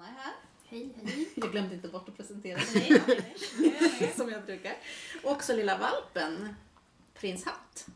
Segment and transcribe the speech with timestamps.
[0.00, 0.32] Anna är här.
[0.64, 1.28] Hej, hej.
[1.34, 3.02] Jag glömde inte bort att presentera dig.
[3.08, 3.36] nej,
[4.00, 4.12] nej.
[4.16, 4.76] som jag brukar.
[5.24, 6.54] Och också lilla valpen,
[7.14, 7.86] Prins Hatt.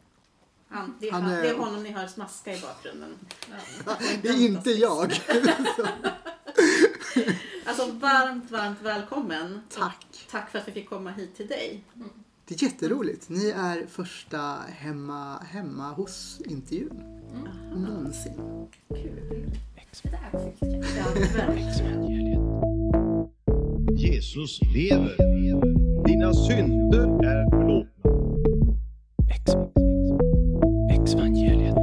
[0.69, 3.19] Han, det, är Han han, det är honom ni hör smaska i bakgrunden.
[3.87, 3.97] Ja.
[4.23, 5.13] Det är inte jag.
[7.67, 9.61] Alltså varmt, varmt välkommen.
[9.71, 10.07] Tack.
[10.11, 11.85] Och tack för att vi fick komma hit till dig.
[12.45, 13.29] Det är jätteroligt.
[13.29, 17.03] Ni är första hemma, hemma hos-intervjun
[17.75, 18.69] någonsin.
[18.89, 19.59] Kul.
[23.97, 25.17] Jesus lever.
[26.07, 28.11] Dina synder är förlåtna.
[30.91, 31.75] Exvangeliet.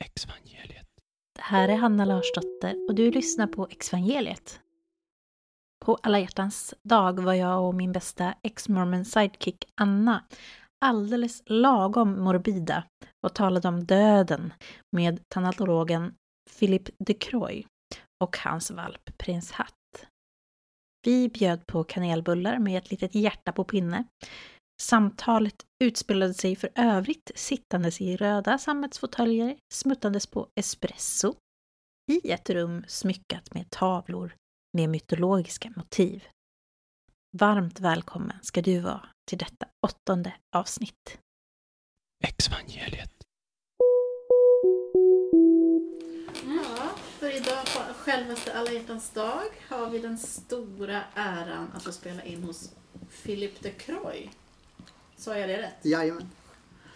[0.00, 0.86] Exvangeliet.
[1.36, 4.60] Det här är Hanna Larsdotter och du lyssnar på Exvangeliet.
[5.84, 10.24] På alla hjärtans dag var jag och min bästa ex-mormon sidekick Anna
[10.84, 12.84] alldeles lagom morbida
[13.26, 14.52] och talade om döden
[14.96, 16.14] med tanatologen
[16.58, 17.66] Philip de Croix
[18.24, 20.06] och hans valp Prins Hatt.
[21.06, 24.04] Vi bjöd på kanelbullar med ett litet hjärta på pinne.
[24.82, 31.34] Samtalet utspelade sig för övrigt sittandes i röda sammetsfåtöljer, smuttandes på espresso,
[32.12, 34.34] i ett rum smyckat med tavlor
[34.76, 36.24] med mytologiska motiv.
[37.38, 41.18] Varmt välkommen ska du vara till detta åttonde avsnitt.
[42.24, 43.10] Exvangeliet.
[46.44, 51.92] Ja, för idag på självaste alla hjärtans dag har vi den stora äran att få
[51.92, 52.70] spela in hos
[53.22, 54.30] Philip de Croy.
[55.16, 55.84] Sa jag det rätt?
[55.84, 56.30] Jajamän.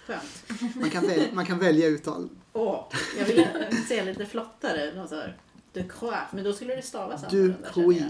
[0.07, 0.75] Skönt.
[0.75, 2.29] Man kan, väl, man kan välja uttal.
[2.53, 2.87] Åh,
[3.19, 4.95] jag ville säga lite flottare.
[4.95, 5.37] något så här,
[5.73, 8.03] De Croix, men då skulle det stavas Du annorlunda, Croix.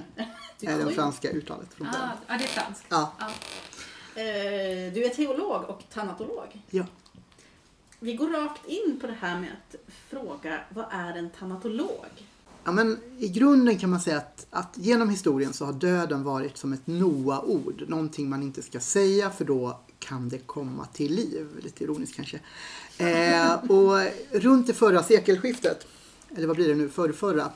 [0.61, 0.95] Du är det Croix.
[0.95, 1.93] franska uttalet från Ah,
[2.27, 2.87] ja, det är franskt.
[2.89, 3.13] Ja.
[3.19, 3.31] Ja.
[4.15, 6.63] Eh, Du är teolog och tanatolog.
[6.71, 6.85] Ja.
[8.01, 9.77] Vi går rakt in på det här med att
[10.09, 12.07] fråga vad är en tanatolog?
[12.65, 16.57] Ja, men I grunden kan man säga att, att genom historien så har döden varit
[16.57, 17.85] som ett Noa-ord.
[17.89, 21.49] Någonting man inte ska säga för då kan det komma till liv.
[21.63, 22.41] Lite ironiskt kanske.
[22.99, 23.99] Eh, och
[24.31, 25.87] runt det förra sekelskiftet,
[26.37, 27.51] eller vad blir det nu, förra, förra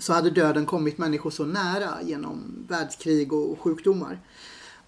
[0.00, 4.18] så hade döden kommit människor så nära genom världskrig och sjukdomar.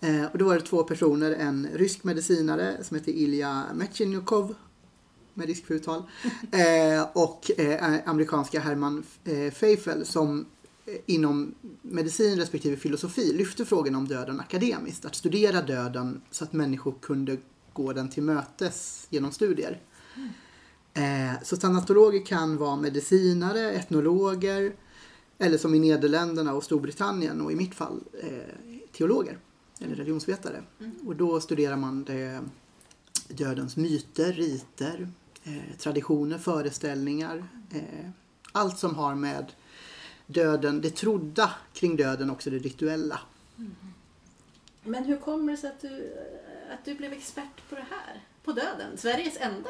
[0.04, 4.54] Eh, och då var det två personer, en rysk medicinare som heter Ilja Metjenikov
[5.34, 6.02] med risk för uttal.
[6.52, 10.46] Eh, och eh, amerikanska Herman eh, Feifel som
[10.86, 15.04] eh, inom medicin respektive filosofi lyfte frågan om döden akademiskt.
[15.04, 17.36] Att studera döden så att människor kunde
[17.72, 19.80] gå den till mötes genom studier.
[20.94, 24.72] Eh, så tanatologer kan vara medicinare, etnologer
[25.38, 29.38] eller som i Nederländerna och Storbritannien och i mitt fall eh, teologer
[29.80, 30.62] eller religionsvetare.
[31.06, 32.40] Och då studerar man det,
[33.28, 35.08] dödens myter, riter,
[35.44, 37.44] eh, traditioner, föreställningar.
[37.70, 38.10] Eh,
[38.52, 39.52] allt som har med
[40.26, 43.20] döden, det trodda kring döden, också det rituella.
[44.82, 46.16] Men hur kommer det sig att du,
[46.72, 48.22] att du blev expert på det här?
[48.44, 48.96] På döden?
[48.98, 49.68] Sveriges enda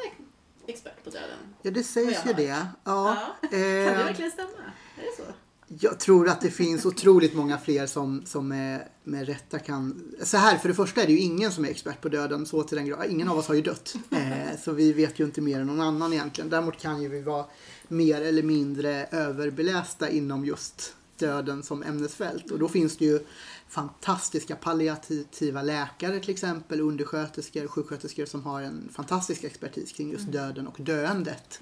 [0.67, 1.37] expert på döden?
[1.61, 2.37] Ja, det sägs ju hört.
[2.37, 2.67] det.
[2.83, 4.49] Ja, Kan det eh, verkligen stämma?
[4.97, 5.33] Är det så?
[5.67, 10.11] Jag tror att det finns otroligt många fler som, som med, med rätta kan...
[10.23, 12.63] Så här, för det första är det ju ingen som är expert på döden så
[12.63, 13.05] till den grad.
[13.09, 13.95] Ingen av oss har ju dött.
[14.11, 16.49] Eh, så vi vet ju inte mer än någon annan egentligen.
[16.49, 17.45] Däremot kan ju vi vara
[17.87, 22.51] mer eller mindre överbelästa inom just döden som ämnesfält.
[22.51, 23.19] Och då finns det ju
[23.67, 30.67] fantastiska palliativa läkare till exempel, undersköterskor, sjuksköterskor som har en fantastisk expertis kring just döden
[30.67, 31.59] och döendet.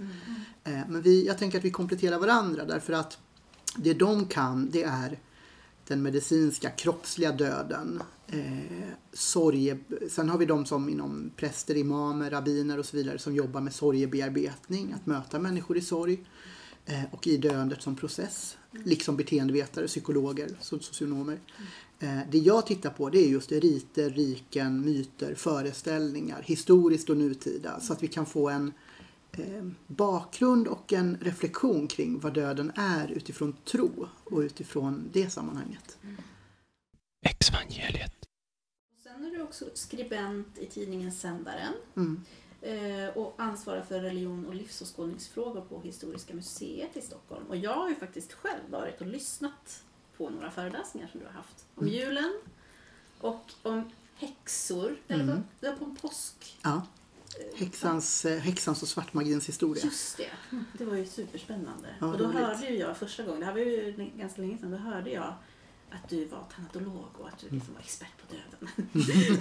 [0.63, 3.17] Eh, men vi, jag tänker att vi kompletterar varandra därför att
[3.75, 5.19] det de kan det är
[5.87, 8.03] den medicinska kroppsliga döden.
[8.27, 9.77] Eh, sorge,
[10.09, 13.73] sen har vi de som inom präster, imamer, rabbiner och så vidare som jobbar med
[13.73, 16.23] sorgebearbetning, att möta människor i sorg
[16.85, 18.57] eh, och i döendet som process.
[18.83, 20.83] Liksom beteendevetare, psykologer, socionomer.
[20.83, 21.39] socionomer.
[21.99, 27.79] Eh, det jag tittar på det är just riter, riken, myter, föreställningar, historiskt och nutida.
[27.79, 28.73] Så att vi kan få en eh,
[29.87, 35.97] bakgrund och en reflektion kring vad döden är utifrån tro och utifrån det sammanhanget.
[37.25, 38.13] Exvangeliet.
[39.03, 42.21] Sen är du också skribent i tidningen Sändaren Mm.
[42.61, 47.45] eh, och ansvarar för religion och livsåskådningsfrågor på Historiska museet i Stockholm.
[47.47, 49.83] Och jag har ju faktiskt själv varit och lyssnat
[50.17, 51.65] på några föreläsningar som du har haft.
[51.75, 51.93] Om Mm.
[51.99, 52.33] julen
[53.19, 55.23] och om häxor, eller
[55.61, 55.77] Mm.
[55.79, 56.57] på en påsk.
[56.63, 56.81] Ja.
[57.55, 59.83] Häxans, eh, häxans och svartmagins historia.
[59.83, 60.29] Just det,
[60.77, 61.87] det var ju superspännande.
[61.99, 62.37] Ja, och då roligt.
[62.37, 65.33] hörde ju jag första gången, det här var ju ganska länge sedan, då hörde jag
[65.89, 68.89] att du var tanatolog och att du liksom var expert på döden.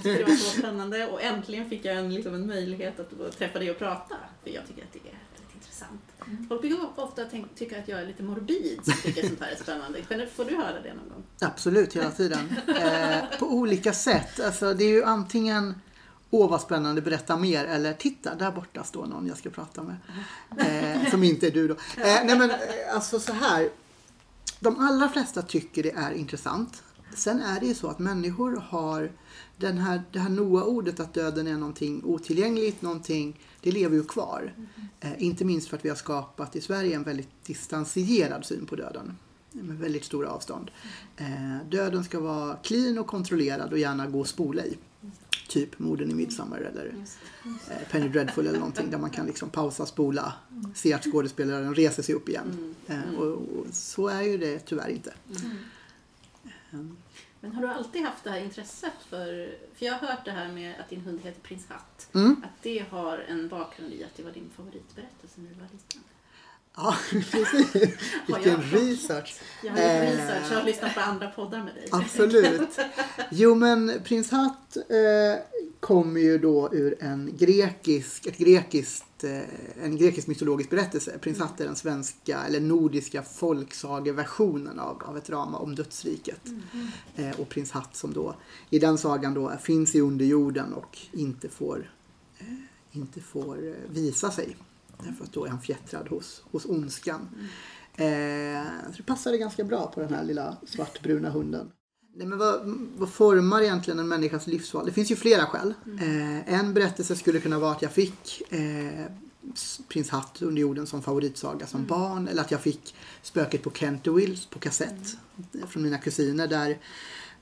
[0.17, 3.71] Det var så spännande och äntligen fick jag en, liksom en möjlighet att träffa dig
[3.71, 4.15] och prata.
[4.43, 6.01] För jag tycker att det är väldigt intressant.
[6.49, 9.55] Folk brukar ofta tänk, tycka att jag är lite morbid som tycker sånt här är
[9.55, 10.27] spännande.
[10.27, 11.23] Får du höra det någon gång?
[11.41, 12.55] Absolut, hela tiden.
[12.67, 14.39] Eh, på olika sätt.
[14.39, 15.75] Alltså, det är ju antingen
[16.35, 17.65] Åh vad spännande, berätta mer.
[17.65, 19.95] Eller titta, där borta står någon jag ska prata med.
[20.57, 21.73] Eh, som inte är du då.
[21.73, 22.57] Eh, nej men eh,
[22.93, 23.69] alltså så här.
[24.59, 26.83] De allra flesta tycker det är intressant.
[27.15, 29.11] Sen är det ju så att människor har
[29.57, 34.53] den här, det här Noa-ordet att döden är någonting otillgängligt, någonting, det lever ju kvar.
[34.99, 38.75] Eh, inte minst för att vi har skapat i Sverige en väldigt distanserad syn på
[38.75, 39.17] döden.
[39.53, 40.71] Med väldigt stora avstånd.
[41.17, 44.77] Eh, döden ska vara clean och kontrollerad och gärna gå att spola i.
[45.47, 46.93] Typ Morden i Midsommar eller
[47.45, 50.33] eh, Penny Dreadful eller någonting där man kan liksom pausa, spola,
[50.75, 52.75] se att skådespelaren reser sig upp igen.
[52.87, 55.13] Eh, och, och så är ju det tyvärr inte.
[57.39, 59.57] Men har du alltid haft det här intresset för...
[59.75, 62.09] För jag har hört det här med att din hund heter Prins Hatt.
[62.13, 62.43] Mm.
[62.43, 66.01] Att det har en bakgrund i att det var din favoritberättelse när du var liten.
[66.75, 67.73] Ja, precis.
[68.27, 69.41] Vilken jag- research.
[69.63, 71.87] Jag har gjort Eh, research, jag har lyssnat på andra poddar med dig.
[71.91, 72.77] Absolut.
[73.31, 75.43] Jo men Prins Hatt eh,
[75.79, 79.39] kommer ju då ur en grekisk, ett grekiskt, eh,
[79.83, 81.17] en grekisk mytologisk berättelse.
[81.21, 86.41] Prins Hatt är den svenska eller nordiska folksageversionen av, av ett drama om dödsriket.
[87.15, 88.35] Eh, och Prins Hatt som då
[88.69, 91.91] i den sagan då finns i underjorden och inte får,
[92.39, 92.45] eh,
[92.91, 94.55] inte får eh, visa sig.
[95.05, 97.29] Därför att då är han fjättrad hos, hos ondskan.
[97.95, 101.71] Eh, så det passade ganska bra på den här lilla svartbruna hunden.
[102.15, 102.61] Nej, men vad,
[102.97, 104.85] vad formar egentligen en människas livsval?
[104.85, 105.73] Det finns ju flera skäl.
[105.99, 109.05] Eh, en berättelse skulle kunna vara att jag fick eh,
[109.87, 112.27] Prins Hatt under jorden som favoritsaga som barn.
[112.27, 115.17] Eller att jag fick Spöket på Canterville på kassett
[115.53, 116.47] eh, från mina kusiner.
[116.47, 116.77] Där,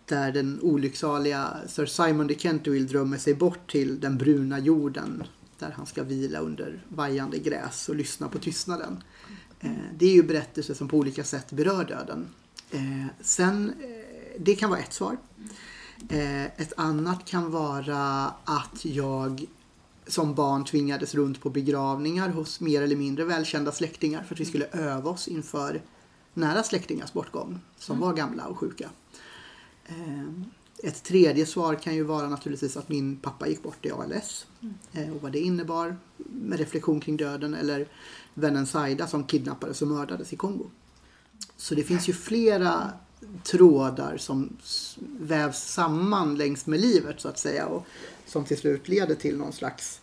[0.06, 5.24] där den olycksaliga Sir Simon de Canterville drömmer sig bort till den bruna jorden.
[5.62, 9.04] Där han ska vila under vajande gräs och lyssna på tystnaden.
[9.60, 12.28] Eh, det är ju berättelser som på olika sätt berör döden.
[12.72, 15.18] Eh, sen, eh, det kan vara ett svar.
[16.10, 19.46] Ett annat kan vara att jag
[20.08, 24.46] som barn tvingades runt på begravningar hos mer eller mindre välkända släktingar för att vi
[24.46, 25.82] skulle öva oss inför
[26.34, 28.90] nära släktingars bortgång som var gamla och sjuka.
[30.84, 34.48] Ett tredje svar kan ju vara naturligtvis att min pappa gick bort i ALS
[34.94, 37.88] eh, och vad det innebar med reflektion kring döden eller
[38.34, 40.70] vännen Saida som kidnappades och mördades i Kongo.
[41.58, 42.92] Så det finns ju flera
[43.44, 44.58] trådar som
[45.20, 47.86] vävs samman längs med livet så att säga och
[48.26, 50.02] som till slut leder till någon slags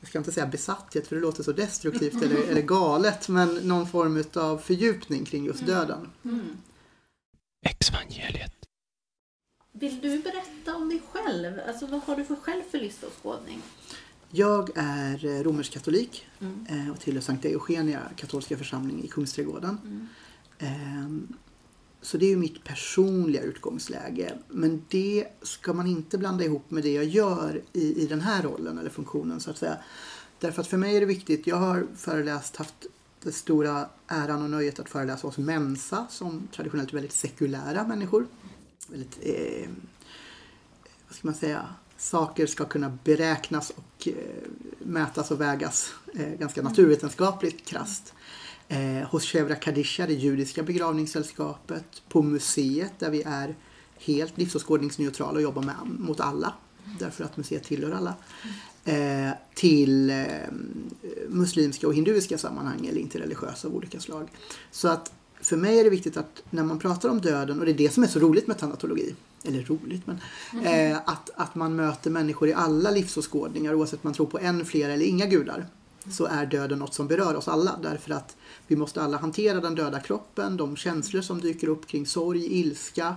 [0.00, 3.86] jag ska inte säga besatthet för det låter så destruktivt eller, eller galet men någon
[3.86, 6.10] form av fördjupning kring just döden.
[7.66, 8.53] Exvangeliet.
[9.84, 11.60] Vill du berätta om dig själv?
[11.68, 13.62] Alltså vad har du för själv för livsåskådning?
[14.30, 16.66] Jag är eh, romersk katolik Mm.
[16.70, 19.78] eh, och tillhör Sankta Eugenia katolska församling i Kungsträdgården.
[19.84, 20.08] Mm.
[20.58, 21.34] Ehm,
[22.02, 24.38] Så det är ju mitt personliga utgångsläge.
[24.48, 28.42] Men det ska man inte blanda ihop med det jag gör i, i den här
[28.42, 29.76] rollen eller funktionen så att säga.
[30.40, 32.86] Därför att för mig är det viktigt, jag har föreläst, haft
[33.22, 38.26] den stora äran och nöjet att föreläsa hos Mensa som traditionellt är väldigt sekulära människor.
[38.94, 39.68] Väldigt, eh,
[41.08, 44.14] vad ska man säga, saker ska kunna beräknas och eh,
[44.78, 48.14] mätas och vägas eh, ganska naturvetenskapligt krasst.
[48.68, 53.54] Eh, hos Chevra Kadisha, det judiska begravningssällskapet, på museet där vi är
[53.98, 56.54] helt livsåskådningsneutrala och jobbar med, mot alla.
[56.98, 58.14] Därför att museet tillhör alla.
[58.84, 60.26] Eh, till eh,
[61.28, 64.28] muslimska och hinduiska sammanhang eller interreligiösa av olika slag.
[64.70, 67.72] Så att för mig är det viktigt att när man pratar om döden, och det
[67.72, 70.18] är det som är så roligt med tanatologi, eller roligt, men
[70.64, 74.64] eh, att, att man möter människor i alla livsåskådningar oavsett om man tror på en,
[74.64, 75.66] flera eller inga gudar.
[76.10, 78.36] Så är döden något som berör oss alla därför att
[78.66, 83.16] vi måste alla hantera den döda kroppen, de känslor som dyker upp kring sorg, ilska,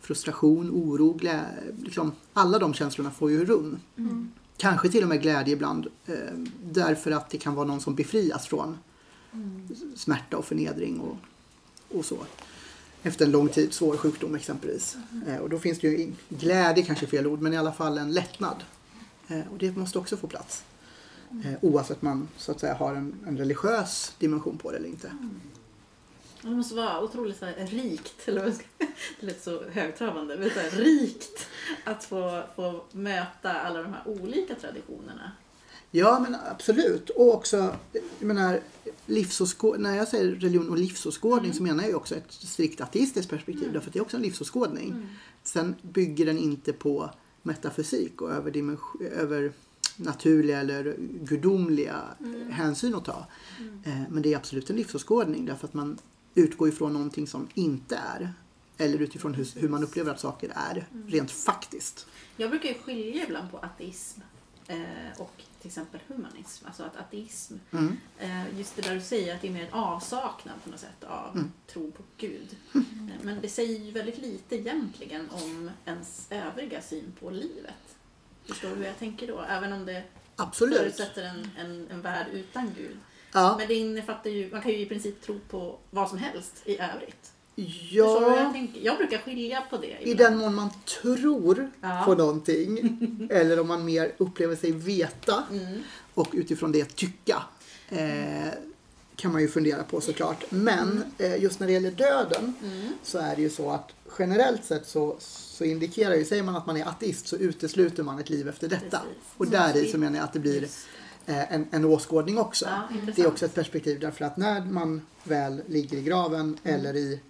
[0.00, 1.44] frustration, oro, glä,
[1.82, 3.78] liksom, alla de känslorna får ju rum.
[4.56, 6.14] Kanske till och med glädje ibland eh,
[6.64, 8.78] därför att det kan vara någon som befrias från
[9.94, 11.16] smärta och förnedring och,
[11.88, 12.18] och så.
[13.02, 14.96] Efter en lång tid svår sjukdom exempelvis.
[15.26, 18.12] Eh, och då finns det ju glädje kanske fel ord men i alla fall en
[18.12, 18.64] lättnad.
[19.28, 20.64] Eh, och det måste också få plats.
[21.30, 25.10] Eh, oavsett man så att säga har en, en religiös dimension på det eller inte.
[26.42, 28.44] Det måste vara otroligt så här, rikt, eller
[28.78, 31.48] det lät så högtravande, men så här, rikt
[31.84, 35.32] att få, få möta alla de här olika traditionerna.
[35.98, 37.10] Ja men absolut.
[37.10, 37.76] Och också,
[38.18, 38.60] jag menar,
[39.78, 41.56] när jag säger religion och livsåskådning Mm.
[41.56, 44.22] så menar jag ju också ett strikt ateistiskt perspektiv därför att det är också en
[44.22, 44.88] livsåskådning.
[44.90, 45.06] Mm.
[45.42, 47.10] Sen bygger den inte på
[47.42, 48.30] metafysik och
[49.00, 49.52] över
[49.96, 52.50] naturliga eller gudomliga Mm.
[52.50, 53.26] hänsyn att ta.
[53.84, 55.98] Eh, Men det är absolut en livsåskådning därför att man
[56.34, 58.32] utgår ifrån någonting som inte är.
[58.78, 61.08] Eller utifrån hur, hur man upplever att saker är Mm.
[61.08, 62.06] rent faktiskt.
[62.36, 64.20] Jag brukar ju skilja ibland på ateism
[64.66, 64.76] eh,
[65.18, 66.66] och till exempel humanism.
[66.66, 67.96] Alltså att ateism, Mm.
[68.18, 71.04] eh, just det där du säger att det är mer en avsaknad på något sätt
[71.04, 71.52] av Mm.
[71.66, 72.56] tro på Gud.
[72.74, 72.82] Eh,
[73.22, 77.74] Men det säger ju väldigt lite egentligen om ens övriga syn på livet.
[78.44, 79.40] Förstår du hur jag tänker då?
[79.40, 80.02] Även om det
[80.36, 80.78] Absolut.
[80.78, 82.96] förutsätter en, en, en värld utan Gud.
[83.32, 86.62] Ja, Men det innefattar ju, man kan ju i princip tro på vad som helst
[86.64, 87.32] i övrigt.
[87.90, 88.80] Jag ja tänker?
[88.84, 90.18] Jag brukar skilja på det i ibland.
[90.32, 90.70] den mån man
[91.02, 92.02] tror Ja.
[92.04, 92.78] på någonting
[93.30, 95.82] eller om man mer upplever sig veta Mm.
[96.14, 97.42] och utifrån det tycka.
[97.88, 98.48] Eh,
[99.16, 100.44] kan man ju fundera på såklart.
[100.50, 102.88] Men eh, just när det gäller döden Mm.
[103.02, 106.66] så är det ju så att generellt sett så, så indikerar ju, säger man att
[106.66, 108.98] man är ateist så utesluter man ett liv efter detta.
[108.98, 109.22] Precis.
[109.36, 110.62] Och där i så menar jag att det blir
[111.26, 112.64] eh, en, en åskådning också.
[112.68, 116.96] Ja, det är också ett perspektiv därför att när man väl ligger i graven eller
[116.96, 117.20] i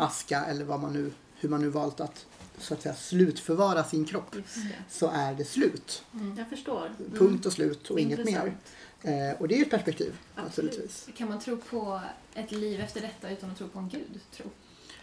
[0.00, 2.26] aska eller vad man nu, hur man nu valt att
[2.58, 4.36] så att säga slutförvara sin kropp
[4.88, 6.04] så är det slut.
[6.36, 6.86] Jag förstår.
[6.86, 7.18] Mm.
[7.18, 8.56] Punkt och slut och inget mer.
[9.02, 10.70] Eh, och det är ett perspektiv Absolut.
[10.70, 11.08] naturligtvis.
[11.16, 12.00] Kan man tro på
[12.34, 14.20] ett liv efter detta utan att tro på en gud?
[14.32, 14.46] Tro?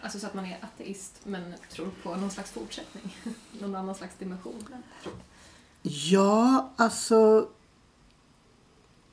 [0.01, 3.17] Alltså så att man är ateist men tror på någon slags fortsättning?
[3.60, 4.65] någon annan slags dimension?
[5.03, 5.12] Tro.
[5.82, 7.50] Ja, alltså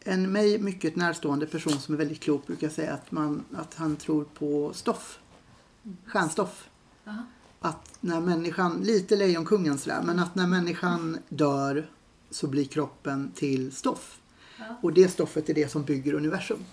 [0.05, 3.97] en mig mycket närstående person som är väldigt klok brukar säga att, man, att han
[3.97, 5.19] tror på stoff.
[6.07, 6.69] Stjärnstoff.
[7.07, 7.23] Aha.
[7.61, 11.87] Att när människan, lite Lejonkungen sådär, men att när människan dör
[12.31, 14.21] så blir kroppen till stoff.
[14.59, 14.65] Ja.
[14.81, 16.65] Och det stoffet är det som bygger universum.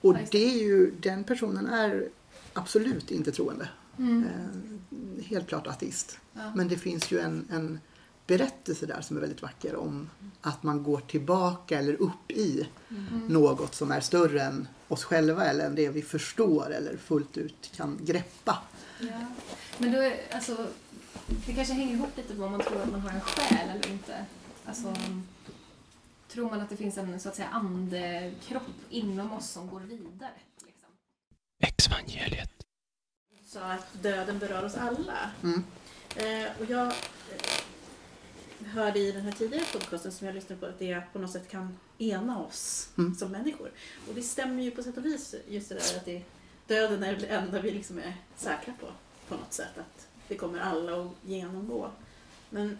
[0.00, 2.08] Och det är ju, den personen är
[2.52, 3.68] absolut inte troende.
[3.98, 4.24] Mm.
[4.24, 6.18] Eh, helt klart ateist.
[6.32, 6.52] Ja.
[6.56, 7.80] Men det finns ju en, en
[8.38, 10.10] berättelse där som är väldigt vacker om
[10.40, 13.26] att man går tillbaka eller upp i Mm.
[13.28, 17.70] något som är större än oss själva eller än det vi förstår eller fullt ut
[17.76, 18.58] kan greppa.
[19.00, 19.26] Ja.
[19.78, 20.66] Men då är, alltså,
[21.46, 23.88] det kanske hänger ihop lite med om man tror att man har en själ eller
[23.90, 24.24] inte.
[24.64, 24.94] Alltså,
[26.28, 30.30] tror man att det finns en så att säga andekropp inom oss som går vidare?
[30.66, 30.88] Liksom?
[31.62, 32.50] Exvangeliet.
[33.46, 35.30] sa att döden berör oss alla.
[35.42, 35.64] Mm.
[36.16, 36.92] Eh, och jag
[38.72, 41.48] hörde i den här tidigare podcasten som jag lyssnade på att det på något sätt
[41.50, 43.14] kan ena oss Mm.
[43.14, 43.70] som människor.
[44.08, 46.22] Och det stämmer ju på sätt och vis just det där att det,
[46.66, 48.86] döden är det enda vi liksom är säkra på.
[49.28, 51.90] På något sätt att det kommer alla att genomgå.
[52.50, 52.78] Men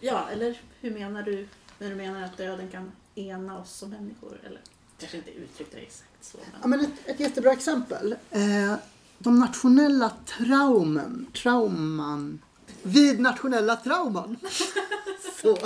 [0.00, 1.48] ja, eller hur menar du
[1.78, 4.40] när du menar att döden kan ena oss som människor?
[4.46, 4.60] Eller
[4.98, 6.38] kanske inte uttryckte det exakt så.
[6.62, 8.16] Ja, men ett, ett jättebra exempel.
[8.30, 8.74] Eh,
[9.18, 12.42] de nationella traumen, trauman,
[12.84, 14.36] vid nationella trauman
[15.42, 15.58] så,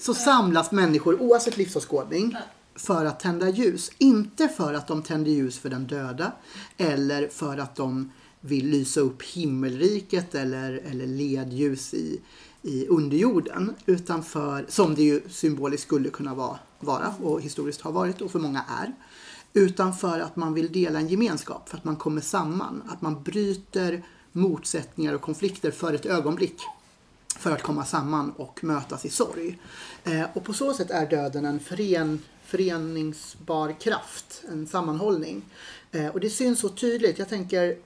[0.00, 2.36] så samlas människor oavsett livsåskådning
[2.74, 3.90] för att tända ljus.
[3.98, 6.32] Inte för att de tänder ljus för den döda
[6.76, 8.10] eller för att de
[8.40, 12.20] vill lysa upp himmelriket eller, eller ledljus i,
[12.62, 13.74] i underjorden.
[13.86, 18.30] Utan för, som det ju symboliskt skulle kunna vara, vara och historiskt har varit och
[18.30, 18.92] för många är.
[19.52, 22.82] Utan för att man vill dela en gemenskap, för att man kommer samman.
[22.88, 24.04] Att man bryter
[24.36, 26.56] motsättningar och konflikter för ett ögonblick.
[27.36, 29.58] För att komma samman och mötas i sorg.
[30.04, 35.42] Eh, och på så sätt är döden en fören, föreningsbar kraft, en sammanhållning.
[35.92, 37.18] Eh, och det syns så tydligt.
[37.18, 37.76] Jag tänker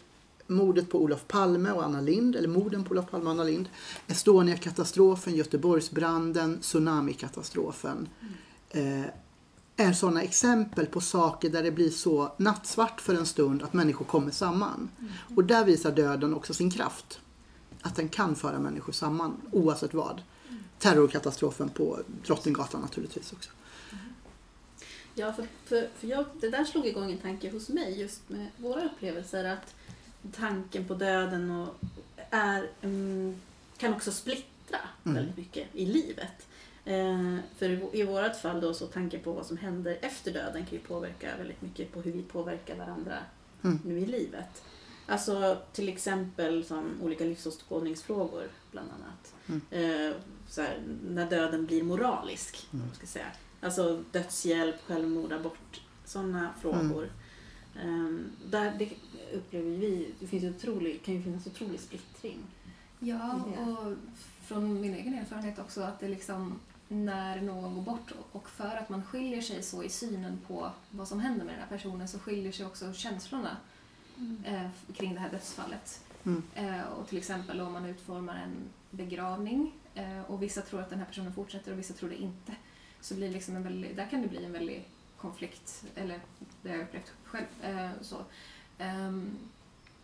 [0.47, 3.69] mordet på Olof Palme och Anna Lind, eller morden på Olof Palme och Anna Lind,
[4.07, 8.09] Estonia-katastrofen, Göteborgsbranden, tsunamikatastrofen.
[8.71, 9.05] Eh,
[9.79, 14.05] är sådana exempel på saker där det blir så nattsvart för en stund att människor
[14.05, 14.91] kommer samman.
[15.37, 17.21] Och där visar döden också sin kraft.
[17.83, 20.23] Att den kan föra människor samman oavsett vad.
[20.79, 23.51] Terrorkatastrofen på Drottninggatan naturligtvis också.
[25.15, 28.47] Ja, för, för, för jag, det där slog igång en tanke hos mig just med
[28.57, 29.75] våra upplevelser att
[30.37, 31.75] tanken på döden och
[32.31, 33.37] är, mm,
[33.79, 34.49] kan också splittra
[35.05, 35.17] Mm.
[35.17, 36.47] väldigt mycket i livet.
[36.89, 40.33] Eh, för i, vå- i vårt fall då så tanken på vad som händer efter
[40.33, 43.15] döden kan ju påverka väldigt mycket på hur vi påverkar varandra
[43.65, 43.79] Mm.
[43.85, 44.63] nu i livet.
[45.07, 49.35] Alltså till exempel som olika livsåskådningsfrågor bland annat.
[49.71, 50.17] Eh,
[50.49, 50.79] så här,
[51.09, 52.69] när döden blir moralisk.
[52.73, 52.87] Mm.
[52.95, 53.27] Ska säga.
[53.61, 55.81] Alltså dödshjälp, självmord, abort.
[56.05, 57.11] Sådana frågor.
[57.83, 58.91] Ehm, där det
[59.37, 62.39] upplever vi, det finns otrolig, kan ju finnas otrolig splittring.
[62.99, 63.41] Ja.
[63.59, 63.93] och
[64.47, 68.89] från min egen erfarenhet också att det liksom när någon går bort och- för att
[68.89, 72.19] man skiljer sig så i synen på vad som händer med den här personen så
[72.19, 73.57] skiljer sig också känslorna
[74.45, 76.05] eh, kring det här dödsfallet.
[76.25, 76.43] Mm.
[76.55, 78.57] Eh, och till exempel om man utformar en
[78.91, 82.53] begravning eh, och vissa tror att den här personen fortsätter och vissa tror det inte.
[83.01, 86.21] Så blir liksom en väldigt, där kan det bli en väldig konflikt, eller
[86.63, 87.47] det har jag upplevt själv.
[88.01, 88.17] Så.
[88.79, 89.39] Ehm,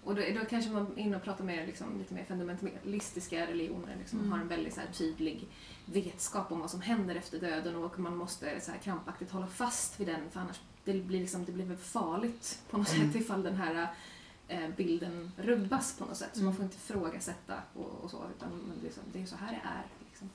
[0.05, 3.97] och då, då kanske man är inne och pratar med liksom, lite mer fundamentalistiska religioner.
[3.99, 5.49] Liksom, Man har en väldigt så här, tydlig
[5.85, 10.01] vetskap om vad som händer efter döden och man måste så här, krampaktigt hålla fast
[10.01, 13.57] vid den för annars det blir liksom, det blir farligt på något sätt ifall den
[13.57, 13.89] här
[14.49, 16.31] eh, bilden rubbas på något sätt.
[16.33, 19.69] Så man får inte ifrågasätta och, och så utan liksom, det är så här det
[19.69, 19.85] är.
[20.09, 20.31] Liksom.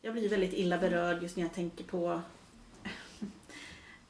[0.00, 2.20] Jag blir väldigt illa berörd just när jag tänker på...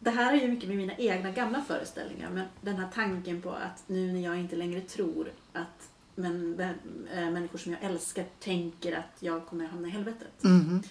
[0.03, 3.51] Det här är ju mycket med mina egna gamla föreställningar, men den här tanken på
[3.51, 6.61] att nu när jag inte längre tror att men,
[7.15, 10.43] äh, människor som jag älskar tänker att jag kommer hamna i helvetet.
[10.43, 10.83] Mhm.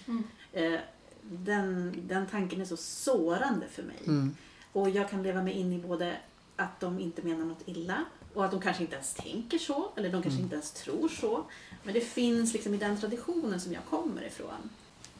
[0.52, 0.80] Eh,
[1.22, 3.96] den, den tanken är så sårande för mig.
[4.06, 4.36] Mm.
[4.72, 6.16] Och jag kan leva mig in i både
[6.56, 8.04] att de inte menar något illa
[8.34, 11.44] och att de kanske inte ens tänker så, eller de kanske inte ens tror så.
[11.82, 14.70] Men det finns liksom i den traditionen som jag kommer ifrån.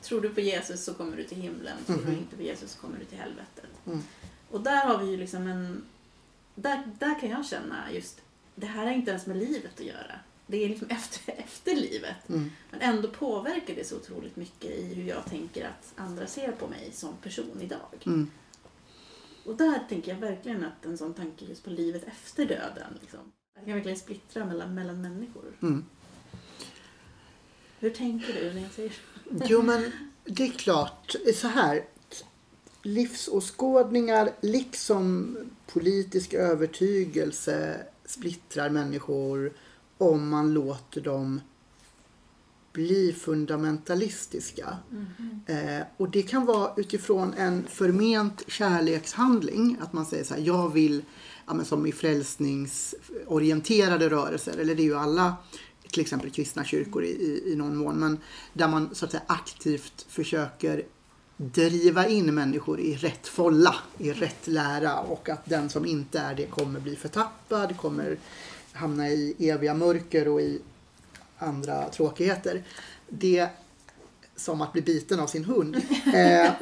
[0.03, 2.13] Tror du på Jesus så kommer du till himlen, tror du Mhm.
[2.19, 3.71] inte på Jesus så kommer du till helvetet.
[3.87, 4.03] Mm.
[4.51, 5.83] Och där har vi ju liksom en...
[6.55, 8.21] Där, där kan jag känna just,
[8.55, 10.19] det här har inte ens med livet att göra.
[10.47, 12.29] Det är liksom efter, efter livet.
[12.29, 12.51] Mm.
[12.71, 16.69] Men ändå påverkar det så otroligt mycket i hur jag tänker att andra ser på
[16.69, 18.03] mig som person idag.
[18.07, 18.31] Mm.
[19.45, 23.33] Och där tänker jag verkligen att en sån tanke just på livet efter döden, liksom,
[23.55, 25.53] det kan verkligen splittra mellan, mellan människor.
[25.63, 25.85] Mm.
[27.79, 29.12] Hur tänker du när jag säger så?
[29.47, 29.93] Jo, men
[30.25, 31.15] det är klart.
[31.35, 31.85] Så här.
[32.83, 35.37] Livsåskådningar, liksom
[35.67, 39.53] politisk övertygelse, splittrar människor
[39.99, 41.41] om man låter dem
[42.73, 44.77] bli fundamentalistiska.
[45.47, 49.77] Eh, och det kan vara utifrån en förment kärlekshandling.
[49.81, 51.05] Att man säger så här, jag vill,
[51.47, 55.37] ja, som i frälsningsorienterade rörelser, eller det är ju alla
[55.93, 58.19] till exempel kristna kyrkor i, i, i någon mån, men
[58.53, 60.85] där man så att säga aktivt försöker
[61.37, 66.35] driva in människor i rätt folla, i rätt lära och att den som inte är
[66.35, 68.17] det kommer bli förtappad, kommer
[68.73, 70.59] hamna i eviga mörker och i
[71.39, 72.63] andra tråkigheter.
[73.09, 73.49] Det
[74.43, 75.77] som att bli biten av sin hund.
[76.15, 76.53] Eh,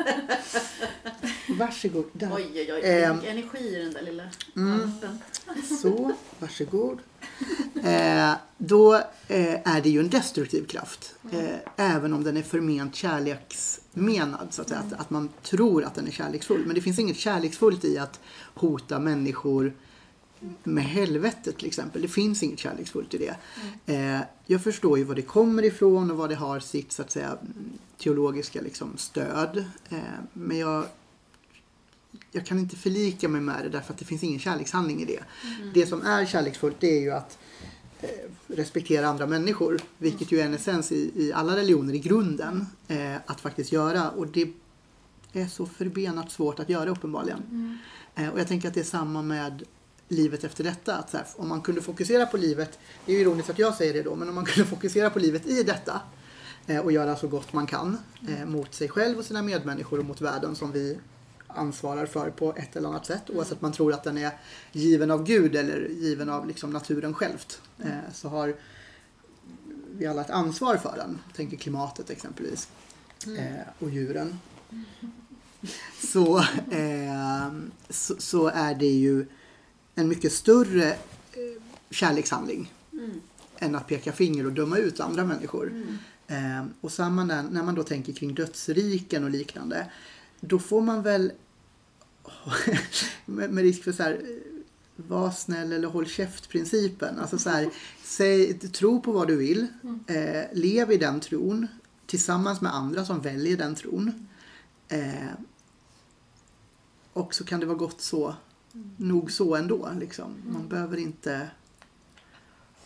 [1.59, 2.05] varsågod.
[2.13, 2.31] Där.
[2.35, 4.23] Oj, oj, oj, mycket energi i den där lilla
[4.57, 4.91] Mm.
[5.83, 6.99] Så, varsågod.
[7.83, 8.95] Eh, då
[9.29, 11.15] eh, är det ju en destruktiv kraft.
[11.33, 14.49] Eh, även om den är förment kärleksmenad.
[14.51, 14.81] Så att, säga.
[14.81, 16.63] att, att man tror att den är kärleksfull.
[16.67, 18.21] Men det finns inget kärleksfullt i att
[18.55, 19.73] hota människor
[20.63, 22.03] med helvetet till exempel.
[22.03, 23.37] Det finns inget kärleksfullt i det.
[23.95, 27.11] Eh, jag förstår ju var det kommer ifrån och vad det har sitt så att
[27.11, 27.39] säga
[27.99, 29.65] teologiska liksom, stöd.
[29.89, 29.99] Eh,
[30.33, 30.85] men jag
[32.33, 35.21] jag kan inte förlika mig med det därför att det finns ingen kärlekshandling i det.
[35.75, 37.39] Det som är kärleksfullt det är ju att
[38.01, 38.09] eh,
[38.47, 39.81] respektera andra människor.
[39.99, 42.67] Vilket ju är en essens i, i alla religioner i grunden.
[42.89, 44.11] Eh, att faktiskt göra.
[44.11, 44.53] Och det
[45.33, 47.79] är så förbenat svårt att göra uppenbarligen.
[48.15, 49.63] Eh, och jag tänker att det är samma med
[50.11, 50.97] livet efter detta.
[50.97, 53.75] Att så här, om man kunde fokusera på livet, det är ju ironiskt att jag
[53.75, 56.01] säger det då, men om man kunde fokusera på livet i detta
[56.67, 60.05] eh, och göra så gott man kan eh, mot sig själv och sina medmänniskor och
[60.05, 60.99] mot världen som vi
[61.47, 64.31] ansvarar för på ett eller annat sätt oavsett man tror att den är
[64.73, 68.55] given av Gud eller given av liksom naturen självt eh, så har
[69.93, 71.19] vi alla ett ansvar för den.
[71.37, 72.69] Tänker klimatet exempelvis
[73.27, 74.39] eh, och djuren.
[76.13, 76.39] Så,
[76.71, 77.53] eh,
[77.91, 79.27] så, så är det ju
[80.01, 82.73] en mycket större eh, kärlekshandling
[83.59, 85.73] än att peka finger och döma ut andra människor.
[86.27, 89.91] Eh, och samma när, när man då tänker kring dödsriken och liknande.
[90.41, 91.33] Då får man väl
[93.27, 94.21] med, med risk för så här
[94.97, 97.19] var snäll eller håll käft-principen.
[97.19, 97.71] Alltså så här,
[98.05, 99.67] säg, tro på vad du vill.
[100.07, 101.67] Eh, lev i den tron
[102.07, 104.29] tillsammans med andra som väljer den tron.
[104.89, 105.31] Eh,
[107.13, 108.35] och så kan det vara gott så.
[108.97, 109.91] Nog så ändå.
[110.01, 110.35] Liksom.
[110.49, 111.51] Man behöver inte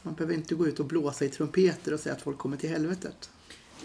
[0.03, 2.71] man behöver inte gå ut och blåsa i trumpeter och säga att folk kommer till
[2.71, 3.31] helvetet.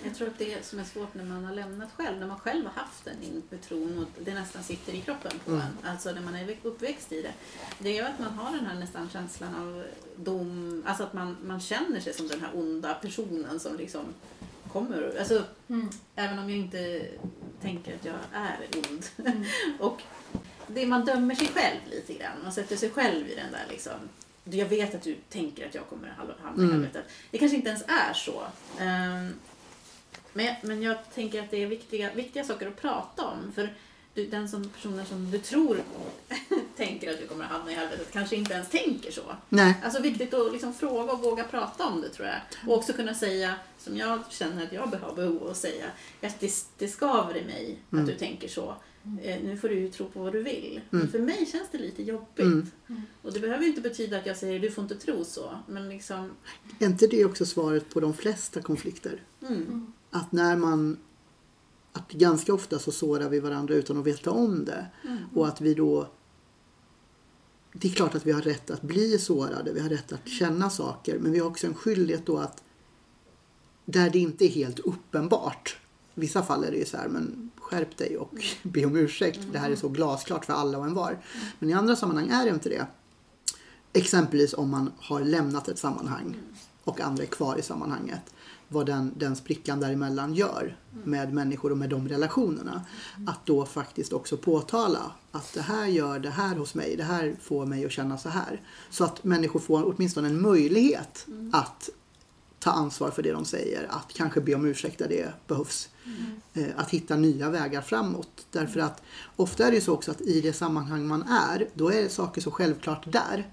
[0.03, 2.65] Jag tror att det som är svårt när man har lämnat själv, när man själv
[2.65, 5.61] har haft en inför tron och det nästan sitter i kroppen på Mm.
[5.83, 7.33] en, alltså när man är uppväxt i det.
[7.79, 9.83] Det gör att man har den här nästan känslan av
[10.15, 14.01] dom, alltså att man, man känner sig som den här onda personen som liksom
[14.71, 15.89] kommer, alltså Mm.
[16.15, 17.07] även om jag inte
[17.61, 19.05] tänker att jag är ond.
[19.79, 20.01] och
[20.73, 23.93] det, man dömer sig själv lite grann, man sätter sig själv i den där liksom
[24.43, 26.71] jag vet att du tänker att jag kommer hamna i Mm.
[26.71, 27.05] helvetet.
[27.31, 28.43] Det kanske inte ens är så.
[28.79, 29.33] Ehm,
[30.33, 33.51] Men, jag- men jag tänker att det är viktiga, viktiga saker att prata om.
[33.55, 33.73] För
[34.13, 35.77] du, den som, personen som du tror
[36.77, 39.21] tänker att du kommer att hamna i helvetet kanske inte ens tänker så.
[39.49, 42.37] Nej, Alltså viktigt att liksom fråga och våga prata om det tror jag.
[42.67, 45.85] Och också kunna säga, som jag känner att jag har behov av att säga,
[46.21, 48.03] att det, det skaver i mig Mm.
[48.03, 48.75] att du tänker så.
[49.21, 50.81] Eh, nu får du tro på vad du vill.
[50.91, 51.07] Mm.
[51.07, 52.39] För mig känns det lite jobbigt.
[52.39, 53.01] Mm.
[53.21, 55.59] Och det behöver inte betyda att jag säger du får inte tro så.
[55.67, 56.31] Men liksom,
[56.79, 59.23] är inte det också svaret på de flesta konflikter?
[59.41, 60.97] mm, Att när man
[61.91, 64.85] att ganska ofta så sårar vi varandra utan att veta om det.
[65.03, 65.17] Mm.
[65.35, 66.07] Och att vi då
[67.73, 70.69] det är klart att vi har rätt att bli sårade, vi har rätt att känna
[70.69, 72.63] saker, men vi har också en skyldighet då att
[73.85, 75.77] där det inte är helt uppenbart,
[76.15, 79.39] i vissa fall är det ju så här, men skärp dig och be om ursäkt,
[79.51, 81.19] det här är så glasklart för alla och en var.
[81.59, 82.85] Men i andra sammanhang är det inte det.
[83.93, 86.35] Exempelvis om man har lämnat ett sammanhang
[86.83, 88.21] och andra är kvar i sammanhanget.
[88.67, 92.81] Vad den, den sprickan däremellan gör med människor och med de relationerna.
[93.27, 96.95] Att då faktiskt också påtala att det här gör det här hos mig.
[96.95, 98.61] Det här får mig att känna så här.
[98.89, 101.89] Så att människor får åtminstone en möjlighet att
[102.59, 103.87] ta ansvar för det de säger.
[103.89, 105.89] Att kanske be om ursäkt där det behövs.
[106.53, 108.47] Eh, Att hitta nya vägar framåt.
[108.51, 109.01] Därför att
[109.35, 112.41] ofta är det ju så också att i det sammanhang man är, då är saker
[112.41, 113.49] så självklart där.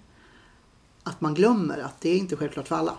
[1.02, 2.98] Att man glömmer att det är inte självklart för alla.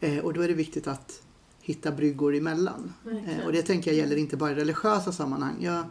[0.00, 1.22] Eh, Och då är det viktigt att
[1.60, 2.92] hitta bryggor emellan.
[3.04, 3.40] Verkligen.
[3.40, 5.56] Eh, Och det tänker jag gäller inte bara i religiösa sammanhang.
[5.60, 5.84] Jag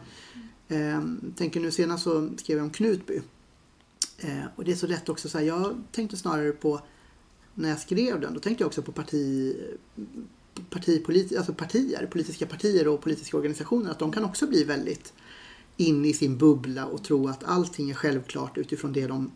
[0.68, 1.02] eh,
[1.36, 3.20] tänker nu senast så skrev jag om Knutby.
[4.18, 6.80] Eh, och det är så lätt också så här, jag tänkte snarare på
[7.58, 9.56] när jag skrev den, då tänkte jag också på parti,
[10.70, 13.90] partipoliti, alltså partier, politiska partier och politiska organisationer.
[13.90, 15.12] Att de kan också bli väldigt
[15.76, 19.30] in i sin bubbla och tro att allting är självklart utifrån det de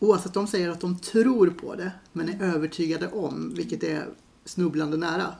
[0.00, 4.08] Oavsett de säger att de tror på det men är övertygade om, vilket är
[4.44, 5.34] snubblande nära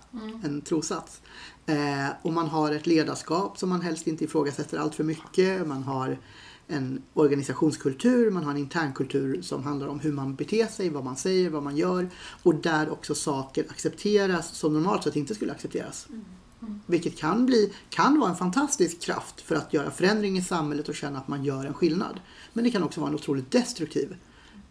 [0.44, 1.20] en trosats.
[1.66, 5.66] Eh, och man har ett ledarskap som man helst inte ifrågasätter allt för mycket.
[5.66, 6.18] Man har
[6.68, 11.16] en organisationskultur, man har en internkultur som handlar om hur man beter sig, vad man
[11.16, 12.10] säger, vad man gör.
[12.42, 16.08] Och där också saker accepteras som normalt sett inte skulle accepteras.
[16.86, 20.94] Vilket kan, bli, kan vara en fantastisk kraft för att göra förändring i samhället och
[20.94, 22.20] känna att man gör en skillnad.
[22.52, 24.16] Men det kan också vara en otroligt destruktiv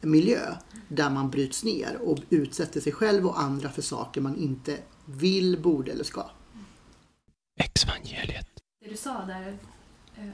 [0.01, 0.55] miljö
[0.87, 5.61] där man bryts ner och utsätter sig själv och andra för saker man inte vill,
[5.61, 6.29] borde eller ska.
[7.59, 8.47] Exvangeliet.
[8.81, 9.57] Det du sa där
[10.15, 10.27] eh,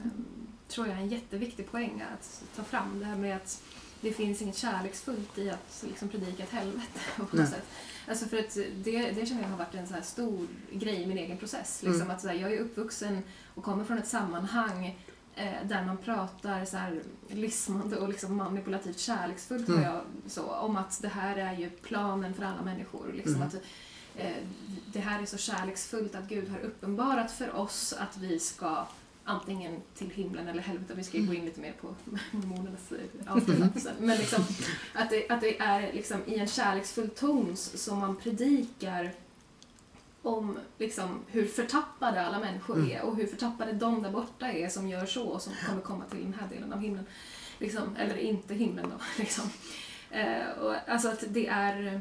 [0.74, 2.98] tror jag är en jätteviktig poäng att ta fram.
[2.98, 3.62] Det här med att
[4.00, 7.46] det finns inget kärleksfullt i att liksom predika ett helvete på något Nej.
[7.46, 7.66] sätt.
[8.08, 11.18] Alltså för att det, det känner jag har varit en så stor grej i min
[11.18, 11.80] egen process.
[11.82, 12.10] Liksom Mm.
[12.16, 13.22] att så här, jag är uppvuxen
[13.54, 14.98] och kommer från ett sammanhang
[15.34, 19.82] eh, där man pratar så här lismande och liksom manipulativt kärleksfullt Mm.
[19.82, 23.12] jag, så, om att det här är ju planen för alla människor.
[23.14, 23.48] Liksom Mm.
[23.48, 23.54] att,
[24.16, 24.36] eh,
[24.86, 28.86] det här är så kärleksfullt att Gud har uppenbarat för oss att vi ska
[29.24, 30.98] antingen till himlen eller helvetet.
[30.98, 31.94] Vi ska ju gå in lite mer på
[32.30, 33.94] mormonernas eh, avsnitt sen.
[33.98, 34.44] Men liksom,
[34.94, 39.12] att, det, att det är liksom i en kärleksfull ton som man predikar
[40.22, 42.90] om liksom hur förtappade alla människor Mm.
[42.90, 46.04] är och hur förtappade de där borta är som gör så och som kommer komma
[46.10, 47.06] till den här delen av himlen.
[47.58, 48.96] Liksom, eller inte himlen då.
[49.18, 49.44] Liksom.
[50.10, 52.00] Eh, och, alltså att det är...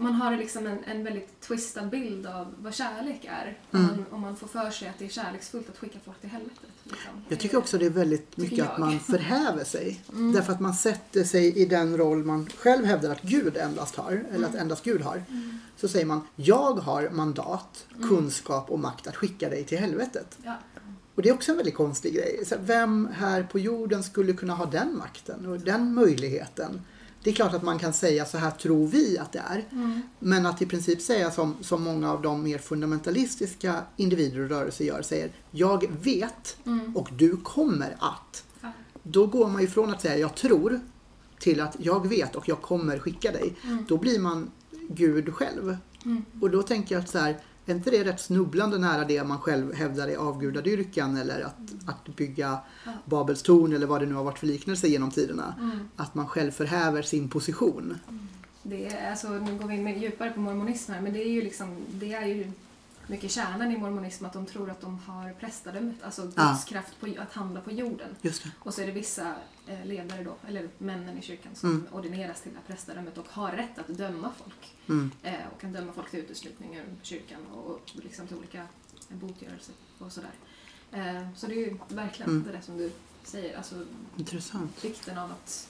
[0.00, 3.58] Man har liksom en, en väldigt twistad bild av vad kärlek är.
[3.70, 3.90] Om, Mm.
[3.96, 6.70] man, om man får för sig att det är kärleksfullt att skicka folk till helvetet.
[6.84, 7.10] Liksom.
[7.28, 8.66] Jag tycker också det är väldigt mycket jag.
[8.66, 10.00] att man förhäver sig.
[10.12, 10.32] Mm.
[10.32, 14.12] Därför att man sätter sig i den roll man själv hävdar att Gud endast har,
[14.12, 14.44] eller Mm.
[14.44, 15.22] att endast Gud har.
[15.76, 20.38] Så säger man, jag har mandat, kunskap och makt att skicka dig till helvetet.
[20.44, 20.54] Ja.
[21.14, 22.42] Och det är också en väldigt konstig grej.
[22.60, 26.80] Vem här på jorden skulle kunna ha den makten och den möjligheten?
[27.22, 29.64] Det är klart att man kan säga så här tror vi att det är.
[29.72, 30.02] Mm.
[30.18, 34.84] Men att i princip säga som, som många av de mer fundamentalistiska individer och rörelser
[34.84, 36.96] gör, säger jag vet Mm.
[36.96, 38.44] och du kommer att.
[38.60, 38.72] Ja.
[39.02, 40.80] Då går man ju från att säga jag tror
[41.38, 43.56] till att jag vet och jag kommer skicka dig.
[43.64, 43.84] Mm.
[43.88, 44.50] Då blir man
[44.88, 45.76] Gud själv.
[46.04, 46.24] Mm.
[46.40, 47.38] Och då tänker jag att så här,
[47.70, 52.16] är inte det rätt snubblande nära det man själv hävdar är avgudadyrkan eller att, att
[52.16, 52.58] bygga.
[53.04, 55.54] Babels torn eller vad det nu har varit för liknelse genom tiderna.
[55.58, 55.78] Mm.
[55.96, 57.98] Att man själv förhäver sin position.
[58.62, 61.42] Det är, alltså, nu går vi in djupare på mormonism här, men det är ju
[61.42, 62.52] liksom, det är ju
[63.10, 66.58] mycket kärnan i mormonism att de tror att de har prästadömet, alltså Guds Ja.
[66.68, 68.16] kraft på, att handla på jorden.
[68.58, 69.34] Och så är det vissa
[69.66, 71.86] eh, ledare då, eller männen i kyrkan som Mm.
[71.92, 74.74] ordineras till det här prästadömet och har rätt att döma folk.
[74.88, 75.10] Mm.
[75.22, 78.66] Eh, och kan döma folk till uteslutning ur kyrkan och, och liksom till olika
[79.08, 80.30] botgörelser och sådär.
[80.92, 82.44] Eh, så det är ju verkligen Mm.
[82.46, 82.92] det där som du
[83.24, 83.74] säger, alltså
[84.16, 84.84] Intressant.
[84.84, 85.68] vikten av att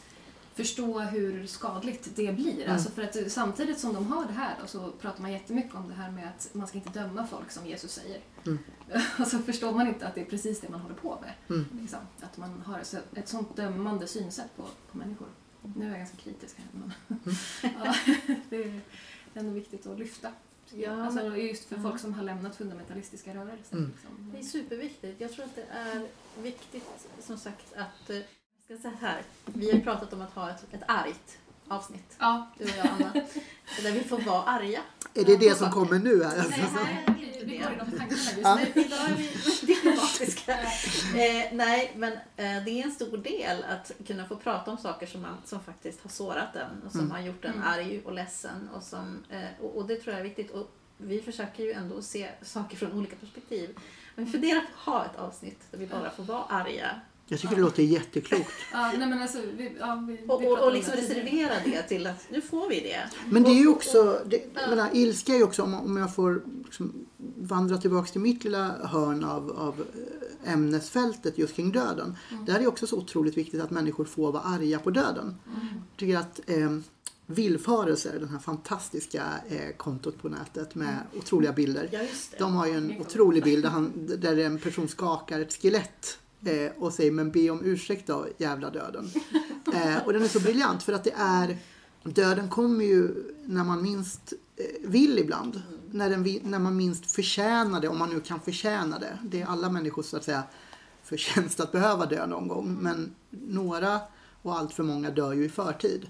[0.61, 2.61] förstå hur skadligt det blir.
[2.63, 2.73] Mm.
[2.73, 5.89] Alltså för att samtidigt som de har det här då, så pratar man jättemycket om
[5.89, 8.21] det här med att man ska inte döma folk som Jesus säger.
[8.47, 8.59] Mm.
[9.19, 11.33] Och så förstår man inte att det är precis det man håller på med.
[11.57, 11.67] Mm.
[11.81, 11.99] Liksom.
[12.21, 12.79] Att man har
[13.17, 15.29] ett, sånt dömande synsätt på, på människor.
[15.77, 17.37] Nu är jag ganska kritisk här men Mm.
[17.85, 17.95] ja,
[18.51, 18.81] det är
[19.35, 20.33] ändå viktigt att lyfta.
[20.75, 21.83] Ja, alltså, men- just för Ja.
[21.83, 23.77] folk som har lämnat fundamentalistiska rörelser.
[23.77, 23.91] Mm.
[23.91, 24.31] Liksom.
[24.33, 25.21] Det är superviktigt.
[25.21, 26.07] Jag tror att det är
[26.43, 28.11] viktigt, som sagt, att...
[28.77, 29.23] ska säga här.
[29.45, 32.87] Vi har ju pratat om att ha ett, ett argt avsnitt, Ja, du och jag,
[32.87, 33.13] Anna.
[33.83, 34.81] Där vi får vara arga.
[35.15, 36.37] Är det det som kommer nu här?
[36.37, 37.65] Nej, här är inte vi det.
[37.65, 38.55] går i de tankarna just Ja.
[38.75, 38.81] nu.
[38.83, 40.53] Idag är vi diplomatiska.
[40.61, 45.07] Eh, nej, men eh, det är en stor del att kunna få prata om saker
[45.07, 47.11] som, man, som faktiskt har sårat en och som Mm.
[47.13, 47.67] har gjort en Mm.
[47.67, 48.69] arg och ledsen.
[48.75, 50.51] Och, som, eh, och, och det tror jag är viktigt.
[50.51, 53.79] Och vi försöker ju ändå se saker från olika perspektiv.
[54.15, 57.01] Men vi funderar på att ha ett avsnitt där vi bara får vara arga.
[57.31, 58.51] Jag tycker det låter jätteklokt.
[58.73, 62.27] Ja, nej men alltså, vi, ja, vi, vi Och, liksom det reservera det till att
[62.31, 63.11] nu får vi det.
[63.31, 66.15] Men det är ju också, det, jag menar, ilska är ju också, om, om jag
[66.15, 69.87] får liksom vandra tillbaks till mitt lilla hörn av, av
[70.45, 72.17] eh, ämnesfältet just kring döden.
[72.47, 75.37] Där är det också så otroligt viktigt att människor får vara arga på döden.
[75.45, 76.79] Jag tycker att eh,
[77.27, 81.89] Villfarelser, den här fantastiska eh, kontot på nätet med otroliga bilder.
[81.93, 82.39] Ja, just det.
[82.39, 86.73] De har ju en otrolig bild där, han, där en person skakar ett skelett eh,
[86.79, 89.11] och säger men be om ursäkt då jävla döden.
[89.75, 91.57] Eh, och den är så briljant för att det är
[92.03, 95.63] Döden kommer ju när man minst eh, vill ibland.
[95.91, 99.19] När, den, när man minst förtjänar det, om man nu kan förtjäna det.
[99.23, 100.43] Det är alla människors så att säga
[101.03, 102.79] förtjänst att behöva dö någon gång.
[102.81, 104.01] Men några
[104.43, 106.07] och allt för många dör ju i förtid.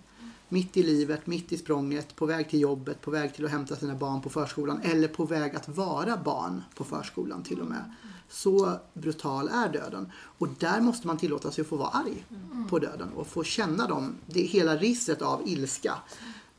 [0.48, 3.76] Mitt i livet, mitt i språnget, på väg till jobbet, på väg till att hämta
[3.76, 7.94] sina barn på förskolan eller på väg att vara barn på förskolan till och med.
[8.30, 10.12] Så brutal är döden.
[10.38, 12.26] Och där måste man tillåta sig att få vara arg
[12.68, 15.94] på döden och få känna dem, det hela registret av ilska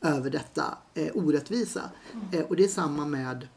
[0.00, 1.82] över detta eh, orättvisa.
[2.32, 3.48] Eh, och det är samma med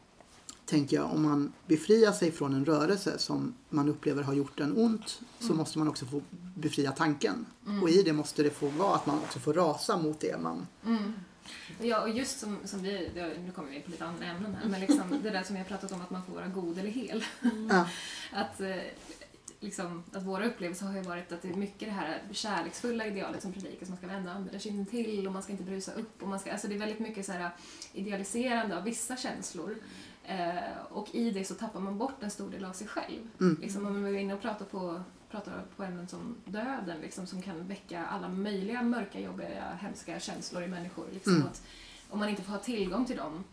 [0.66, 4.76] tänker jag, om man befriar sig från en rörelse som man upplever har gjort en
[4.76, 6.22] ont så måste man också få
[6.54, 7.46] befria tanken.
[7.82, 10.66] Och i det måste det få vara att man också får rasa mot det man...
[11.78, 11.88] Mm.
[11.88, 13.10] Ja, och just som, som vi,
[13.46, 15.68] nu kommer vi på lite andra ämnen här, men liksom det där som jag har
[15.68, 17.24] pratat om att man får vara god eller hel.
[17.70, 17.88] Ja.
[18.32, 18.76] Att, eh,
[19.60, 23.42] liksom, att våra upplevelser har ju varit att det är mycket det här kärleksfulla idealet
[23.42, 23.88] som predikas.
[23.88, 26.22] Man ska vända andra kinden till och man ska inte brusa upp.
[26.22, 27.50] Och man ska, alltså det är väldigt mycket så här
[27.92, 29.76] idealiserande av vissa känslor.
[30.24, 33.28] Eh, och i det så tappar man bort en stor del av sig själv.
[33.40, 33.58] Mm.
[33.60, 37.42] Liksom, om man är inne och pratar på, pratar på ämnen som döden liksom, som
[37.42, 41.06] kan väcka alla möjliga mörka, jobbiga, hemska känslor i människor.
[41.12, 41.46] Liksom, Mm.
[41.46, 41.62] att
[42.10, 43.44] om man inte får ha tillgång till dem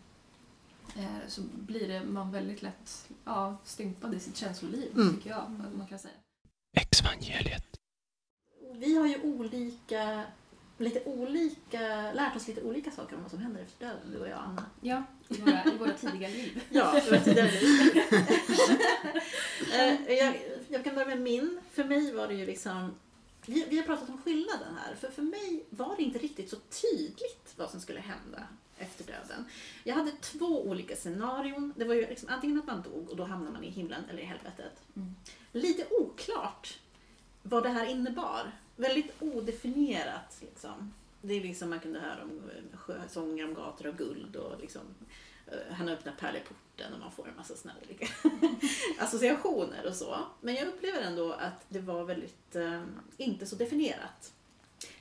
[0.96, 5.16] eh, så blir det, man väldigt lätt ja, stympad i sitt känsloliv, Mm.
[5.16, 6.14] tycker jag att man kan säga.
[6.76, 7.76] Exvangeliet.
[8.74, 10.22] Vi har ju olika,
[10.78, 14.28] lite olika, lärt oss lite olika saker om vad som händer efter döden, du och
[14.28, 14.64] jag, Anna.
[14.80, 16.62] Ja, i våra, i våra tidiga liv.
[16.70, 17.50] Ja, det var tidigare
[19.72, 20.36] Eh, jag,
[20.68, 21.60] jag kan börja med min.
[21.72, 22.94] För mig var det ju liksom...
[23.46, 24.94] Vi, vi har pratat om skillnaden här.
[24.94, 28.48] För för mig var det inte riktigt så tydligt vad som skulle hända
[28.78, 29.44] efter döden.
[29.84, 31.72] Jag hade två olika scenarion.
[31.76, 34.22] Det var ju liksom antingen att man dog och då hamnar man i himlen eller
[34.22, 34.82] i helvetet.
[34.96, 35.14] Mm.
[35.52, 36.78] Lite oklart
[37.42, 38.52] vad det här innebar.
[38.76, 40.38] Väldigt odefinierat.
[40.40, 40.92] Liksom.
[41.22, 44.82] Det är liksom man kunde höra om eh, sjösånger om gator av guld och liksom
[45.46, 48.06] Eh, han öppnar pärleporten och man får en massa sådana olika
[48.98, 50.18] associationer och så.
[50.40, 52.82] Men jag upplever ändå att det var väldigt, eh,
[53.16, 54.32] inte så definierat.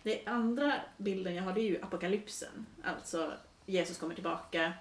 [0.03, 2.65] Den andra bilden jag har det är ju apokalypsen.
[2.83, 3.33] Alltså
[3.65, 4.73] Jesus kommer tillbaka.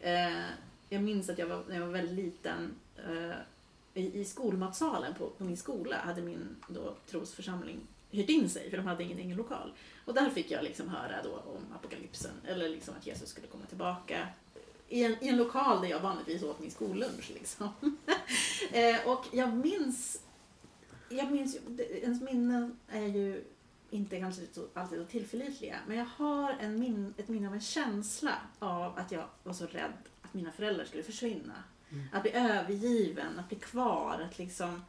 [0.00, 0.44] Eh,
[0.88, 3.36] jag minns att jag var, när jag var väldigt liten eh,
[3.94, 8.76] i, i skolmatsalen på, på min skola hade min då, trosförsamling hyrt in sig för
[8.76, 9.72] de hade ingen egen lokal.
[10.04, 13.64] Och där fick jag liksom höra då om apokalypsen, eller liksom att Jesus skulle komma
[13.64, 14.28] tillbaka
[14.88, 17.30] i en, i en lokal där jag vanligtvis åt min skollunch.
[17.34, 17.68] Liksom.
[18.72, 20.22] eh, och jag minns,
[21.08, 23.44] jag minns ens minnen är ju
[23.90, 24.42] inte kanske
[24.74, 29.12] alltid så tillförlitliga, men jag har en min, ett minne av en känsla av att
[29.12, 29.92] jag var så rädd
[30.22, 31.54] att mina föräldrar skulle försvinna.
[32.12, 34.84] Att bli övergiven, att bli kvar, att liksom,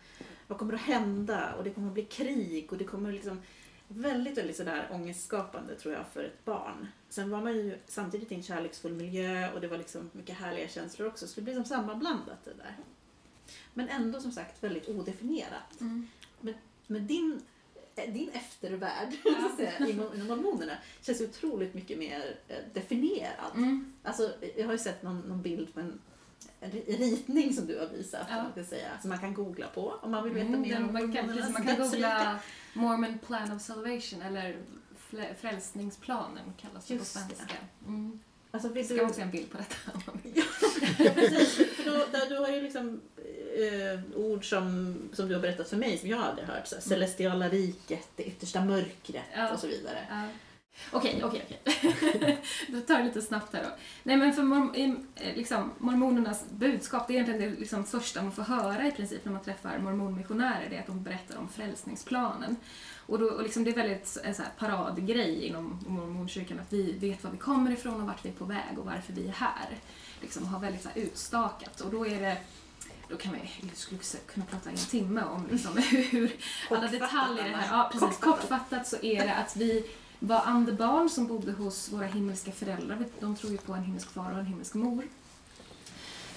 [0.47, 1.53] vad kommer att hända?
[1.53, 3.41] Och det kommer att bli krig och det kommer liksom
[3.87, 6.87] väldigt, väldigt sådär ångestskapande tror jag för ett barn.
[7.09, 10.67] Sen var man ju samtidigt i en kärleksfull miljö och det var liksom mycket härliga
[10.67, 12.75] känslor också, så det blir som sammanblandat det där.
[13.73, 15.81] Men ändå som sagt väldigt odefinierat.
[15.81, 16.07] Mm.
[16.87, 17.41] Men din,
[17.95, 19.51] eh, din eftervärld Ja.
[19.57, 23.55] säga, inom, mormonerna känns otroligt mycket mer eh, definierad.
[23.55, 23.93] Mm.
[24.03, 25.99] Alltså, jag har ju sett någon, någon bild på en,
[26.87, 28.43] ritning som du har visat, Ja.
[28.55, 31.13] man säga, som man kan googla på om man vill veta Mm, mer om man,
[31.13, 32.39] kan, precis, man kan googla
[32.73, 34.57] Mormon Plan of Salvation eller
[35.11, 37.55] Frä- Frälsningsplanen kallas det på svenska.
[37.87, 38.19] Mm.
[38.51, 39.01] Alltså, vill Ska du...
[39.01, 39.91] också se en bild på detta.
[39.93, 40.43] om man vill.
[41.05, 41.55] Ja, precis.
[41.75, 43.01] För då, där, du har ju liksom
[43.57, 46.67] eh, ord som, som du har berättat för mig som jag aldrig hört.
[46.67, 49.53] Så här, celestiala riket, det yttersta mörkret Ja.
[49.53, 49.97] och så vidare.
[50.09, 50.27] Ja.
[50.91, 52.41] Okej, okej, okej.
[52.67, 53.69] Då tar det lite snabbt här då.
[54.03, 58.21] Nej men för mor- i, eh, liksom, mormonernas budskap, det är egentligen det liksom första
[58.21, 61.49] man får höra i princip när man träffar mormonmissionärer, det är att de berättar om
[61.49, 62.55] frälsningsplanen.
[63.07, 66.91] Och, då, och liksom det är väldigt en så här paradgrej inom mormonkyrkan att vi
[66.91, 69.31] vet var vi kommer ifrån och vart vi är på väg och varför vi är
[69.31, 69.77] här.
[70.21, 72.37] Liksom har väldigt så här utstakat och då är det
[73.09, 75.77] då kan man jag skulle kunna prata en timme om liksom
[76.11, 76.35] hur
[76.69, 77.77] alla detaljer i det här.
[77.77, 78.17] Ja, precis.
[78.19, 79.85] Kortfattat så är det att vi
[80.27, 83.05] var andebarn som bodde hos våra himmelska föräldrar.
[83.19, 85.03] De tror ju på en himmelsk far och en himmelsk mor.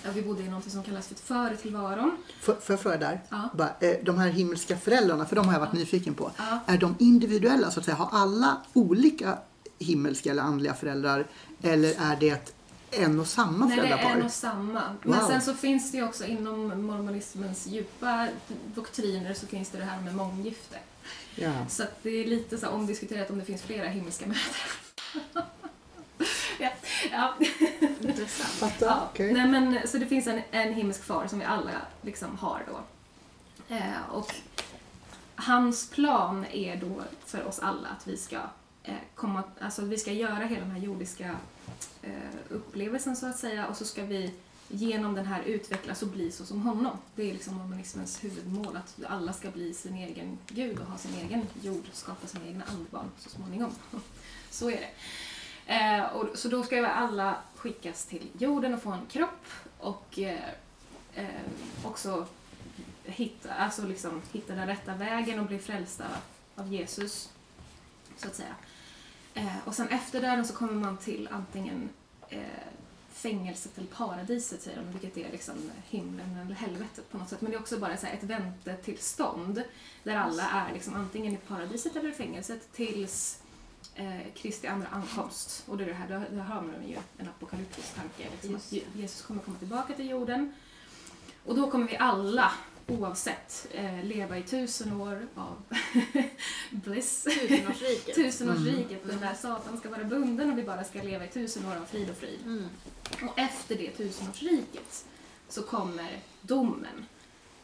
[0.05, 2.17] Ja, vi bodde i något som kallas för företillvaron.
[2.41, 3.21] Får får jag fråga där?
[3.29, 3.51] Ja.
[3.81, 6.31] Eh, de här himmelska föräldrarna, för de har jag varit nyfiken på.
[6.39, 6.59] Ja.
[6.67, 7.97] Är de individuella så att säga?
[7.97, 9.39] Har alla olika
[9.79, 11.27] himmelska eller andliga föräldrar?
[11.63, 12.55] Eller är det
[12.91, 14.17] en och samma Nej, det är föräldrapar?
[14.21, 14.83] en och samma.
[15.03, 15.29] Men Wow.
[15.29, 18.29] sen så finns det ju också inom mormonismens djupa
[18.75, 20.77] doktriner så finns det det här med månggifte.
[21.41, 21.67] Ja.
[21.69, 24.71] Så att det är lite så här omdiskuterat om det finns flera himmelska mödrar.
[26.59, 26.71] ja.
[27.11, 27.35] ja.
[28.27, 28.87] Fattar?
[28.87, 29.33] Ja, Okej.
[29.33, 31.71] nej men, så det finns en, en himmelsk far som vi alla
[32.03, 32.81] liksom har då.
[33.75, 34.35] Eh, och
[35.35, 38.37] hans plan är då för oss alla att vi ska
[38.83, 41.37] eh, komma, alltså vi ska göra hela den här jordiska
[42.03, 42.13] eh,
[42.49, 44.35] upplevelsen så att säga och så ska vi
[44.69, 46.97] genom den här utvecklas och bli så som honom.
[47.15, 51.15] Det är liksom humanismens huvudmål, att alla ska bli sin egen gud och ha sin
[51.15, 53.71] egen jord, skapa sina egna andbarn så småningom.
[54.51, 54.91] Så är det.
[55.75, 59.47] Eh, och, så då ska ju alla skickas till jorden och få en kropp
[59.79, 60.49] och eh,
[61.15, 61.25] eh,
[61.85, 62.27] också
[63.05, 66.05] hitta, alltså liksom, hitta den rätta vägen och bli frälsta
[66.55, 67.33] av Jesus,
[68.17, 68.55] så att säga.
[69.35, 71.89] Eh, och sen efter döden så kommer man till antingen
[72.29, 72.41] eh,
[73.19, 77.41] fängelset eller paradiset, säger de, vilket är liksom himlen eller helvetet på något sätt.
[77.41, 79.63] Men det är också bara så ett väntetillstånd
[80.03, 83.43] där alla är liksom antingen i paradiset eller i fängelset tills
[83.95, 85.65] eh, Kristi andra ankomst.
[85.67, 88.29] Och det är det här, där, har man ju en apokalyptisk tanke.
[88.33, 90.55] Liksom, att Jesus kommer komma tillbaka till jorden.
[91.45, 92.53] Och då kommer vi alla,
[92.89, 95.57] oavsett, eh, leva i tusen år av
[96.71, 97.25] bliss.
[97.25, 98.15] Tusenårsriket.
[98.15, 101.77] Tusenårsriket, den där Satan ska vara bunden och vi bara ska leva i tusen år
[101.77, 102.39] av frid och frid.
[102.45, 102.65] Mm.
[103.29, 105.05] Och efter det tusenårsriket
[105.49, 107.07] så kommer domen.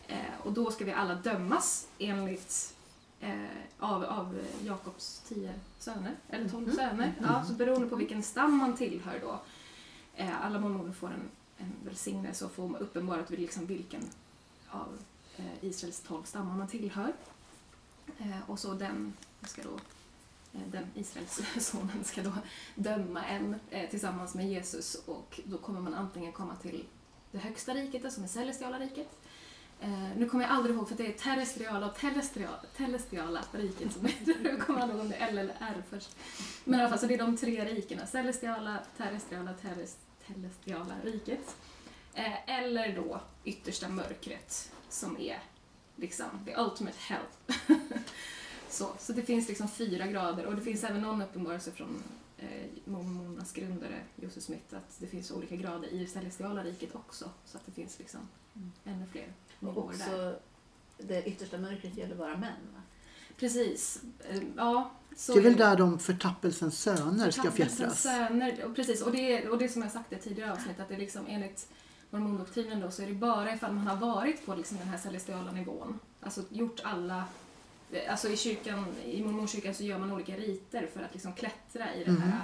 [0.08, 2.74] Eh, och då ska vi alla dömas enligt
[3.20, 3.34] eh,
[3.78, 6.76] av, av Jakobs tio söner, eller tolv Mhm.
[6.76, 7.12] söner.
[7.22, 9.40] Ja, så beroende på vilken stam man tillhör då.
[10.16, 14.02] Eh, alla mormoner får en, en välsignelse och får uppenbarat liksom vilken
[14.70, 14.98] av
[15.36, 17.12] Eh, Israels tolv stammar man tillhör.
[18.18, 19.74] Eh, och så den ska då
[20.52, 22.32] eh, den Israels sonen ska då
[22.74, 23.56] döma en
[23.90, 26.84] tillsammans med Jesus och då kommer man antingen komma till
[27.30, 29.08] det högsta riket, det som är celestiala riket.
[30.16, 34.34] Nu kommer jag aldrig ihåg för det är terrestriala och telestiala, telestiala riket som heter
[34.42, 36.16] Nu kommer jag aldrig ihåg om det är L eller R först.
[36.64, 38.06] Men i alla fall, så det är de tre rikena.
[38.06, 41.56] Celestiala, terrestriala, terrestriala telestiala riket.
[42.46, 45.42] Eller då yttersta mörkret som är
[45.96, 47.22] liksom the ultimate hell.
[48.68, 52.02] Så, så det finns liksom fyra grader och det finns även någon uppenbarelse från
[52.38, 57.30] eh, mormonernas grundare Joseph Smith att det finns olika grader i det celestiala riket också.
[57.44, 58.20] Så att det finns liksom
[58.56, 58.72] Mm.
[58.84, 59.92] ännu fler Och nivåer där.
[59.94, 60.38] också
[60.98, 62.52] det yttersta mörkret gäller bara män.
[62.74, 62.80] Va?
[63.36, 64.02] Precis.
[64.28, 68.02] Eh, Ja, så Det är väl där de förtappelsens söner ska Förtappelsens fjättras?
[68.02, 70.94] Söner, och precis, och det, och det som jag sagt i tidigare avsnitt att det
[70.94, 71.68] är liksom enligt
[72.18, 75.52] mormondoktrinen då så är det bara ifall man har varit på liksom den här celestiala
[75.52, 77.24] nivån, alltså gjort alla
[78.10, 82.04] Alltså i kyrkan, i mormonkyrkan så gör man olika riter för att liksom klättra i
[82.04, 82.38] det här Mhm.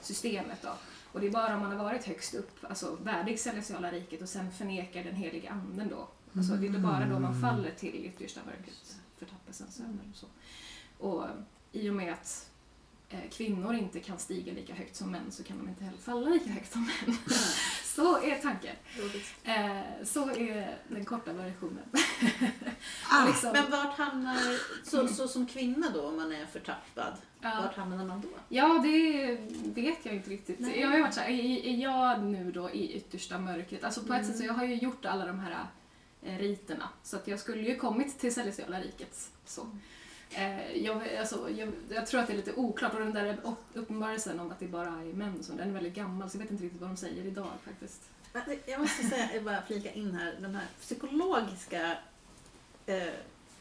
[0.00, 0.68] systemet då.
[1.12, 4.28] Och det är bara om man har varit högst upp, alltså värdig celestiala riket och
[4.28, 6.08] sen förnekar den heliga anden då.
[6.36, 10.26] Alltså det är bara då man faller till yttersta mörkret, förtappelsens söner och så.
[11.06, 11.24] Och
[11.72, 12.50] i och med att
[13.08, 16.28] eh, kvinnor inte kan stiga lika högt som män så kan de inte heller falla
[16.30, 17.16] lika högt som män.
[17.94, 18.76] så är tanken.
[19.44, 21.84] Eh, så är den korta versionen.
[23.10, 24.38] Ah, liksom, Men vart hamnar,
[24.84, 28.28] så, så som kvinna då om man är förtappad, ja, vart hamnar man då?
[28.48, 29.38] ja, det
[29.82, 30.60] vet jag inte riktigt.
[30.60, 30.80] Nej.
[30.80, 33.84] Jag har varit så här, är, jag nu då i yttersta mörkret?
[33.84, 34.24] Alltså på ett Mm.
[34.26, 35.66] sätt så jag har ju gjort alla de här
[36.22, 36.88] eh, riterna.
[37.02, 39.30] Så att jag skulle ju kommit till celestiala riket.
[39.44, 39.66] Så.
[40.30, 43.58] Eh, jag, alltså, jag, jag tror att det är lite oklart och den där upp-
[43.74, 46.50] uppenbarelsen om att det bara är män, så den är väldigt gammal så jag vet
[46.50, 48.02] inte riktigt vad de säger idag faktiskt.
[48.66, 51.96] Jag måste säga, jag bara flika in här, de här psykologiska
[52.86, 53.02] eh,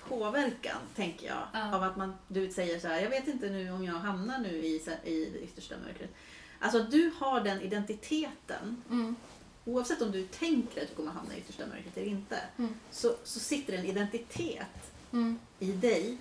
[0.07, 1.47] påverkan, tänker jag.
[1.53, 1.75] Ja.
[1.75, 4.49] Av att man, du säger så här, jag vet inte nu om jag hamnar nu
[4.49, 6.09] i, i det yttersta mörkret.
[6.59, 9.15] Alltså att du har den identiteten, Mm.
[9.65, 12.73] oavsett om du tänker att du kommer hamna i yttersta mörkret eller inte, Mm.
[12.91, 15.39] så, så sitter en identitet Mm.
[15.59, 16.17] i dig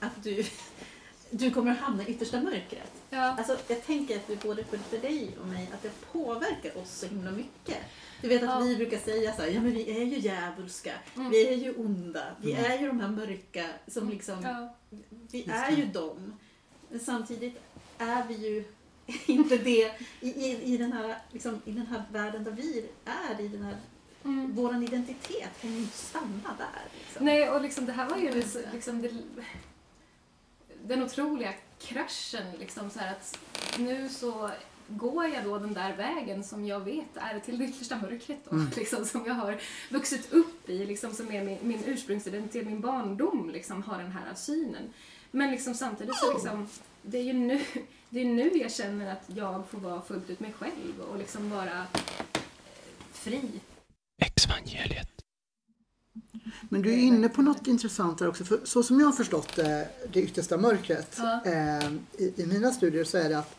[0.00, 0.44] att du,
[1.30, 2.92] du kommer att hamna i yttersta mörkret.
[3.10, 3.18] Ja.
[3.22, 6.98] Alltså, jag tänker att det både för, för dig och mig att det påverkar oss
[6.98, 7.78] så himla mycket.
[8.20, 8.58] Du vet att Ja.
[8.58, 11.30] vi brukar säga så här, ja men vi är ju djävulska, Mm.
[11.30, 14.76] vi är ju onda, vi är ju de här mörka som liksom, Ja.
[15.10, 15.76] vi Just är det.
[15.76, 16.34] ju dem.
[16.90, 17.58] Men samtidigt
[17.98, 18.64] är vi ju
[19.26, 23.40] inte det i, i, i, den här, liksom, i den här världen där vi är,
[23.44, 23.76] i den här,
[24.24, 24.54] Mm.
[24.54, 26.82] våran identitet kan ju inte stanna där.
[27.04, 27.24] Liksom.
[27.26, 29.10] Nej, och liksom det här var ju det- liksom det,
[30.84, 32.46] den otroliga kraschen.
[32.58, 33.38] Liksom så här att
[33.78, 34.50] nu så
[34.88, 38.38] går jag då den där vägen som jag vet är till det yttersta mörkret.
[38.44, 38.70] Då, Mm.
[38.76, 39.60] liksom, som jag har
[39.90, 44.34] vuxit upp i, liksom, som är min, min ursprungsidentitet, min barndom, liksom, har den här
[44.34, 44.92] synen.
[45.30, 46.68] Men liksom, samtidigt så liksom,
[47.02, 47.60] det är ju nu,
[48.08, 51.50] det är nu jag känner att jag får vara fullt ut mig själv och liksom
[51.50, 51.86] vara
[53.12, 53.60] fri.
[54.72, 55.08] Exvangeliet.
[56.68, 58.44] Men du är inne på något intressant där också.
[58.44, 61.42] För så som jag har förstått det, det yttersta mörkret Ja.
[61.44, 63.56] eh, i, i mina studier så är det att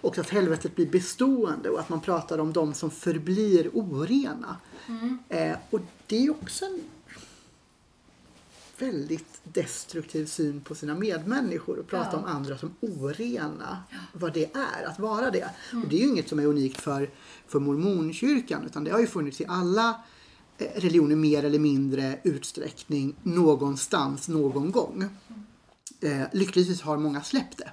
[0.00, 4.56] också att helvetet blir bestående och att man pratar om de som förblir orena.
[4.88, 5.18] Mm.
[5.28, 6.80] Eh, och det är också en
[8.78, 12.18] väldigt destruktiv syn på sina medmänniskor och prata Ja.
[12.18, 13.82] om andra som orena.
[14.12, 15.50] Vad det är att vara det.
[15.84, 17.10] Och det är ju inget som är unikt för,
[17.46, 20.00] för mormonkyrkan utan det har ju funnits i alla
[20.58, 25.04] eh, religioner mer eller mindre utsträckning någonstans någon gång.
[26.00, 27.70] Eh, lyckligtvis har många släppt det.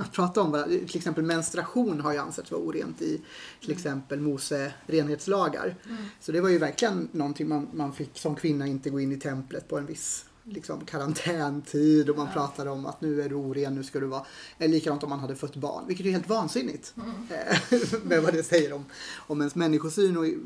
[0.00, 3.20] Att prata om till exempel menstruation har ju ansetts vara orent i
[3.60, 5.76] till exempel Mose renhetslagar.
[6.20, 9.16] Så det var ju verkligen någonting man, man fick som kvinna inte gå in i
[9.20, 13.74] templet på en viss liksom, karantäntid och man pratade om att nu är du oren,
[13.74, 14.26] nu ska du vara...
[14.58, 16.94] Eller likadant om man hade fött barn, vilket är helt vansinnigt.
[17.30, 18.84] Eh, med vad det säger om,
[19.26, 20.38] om ens människosyn och i,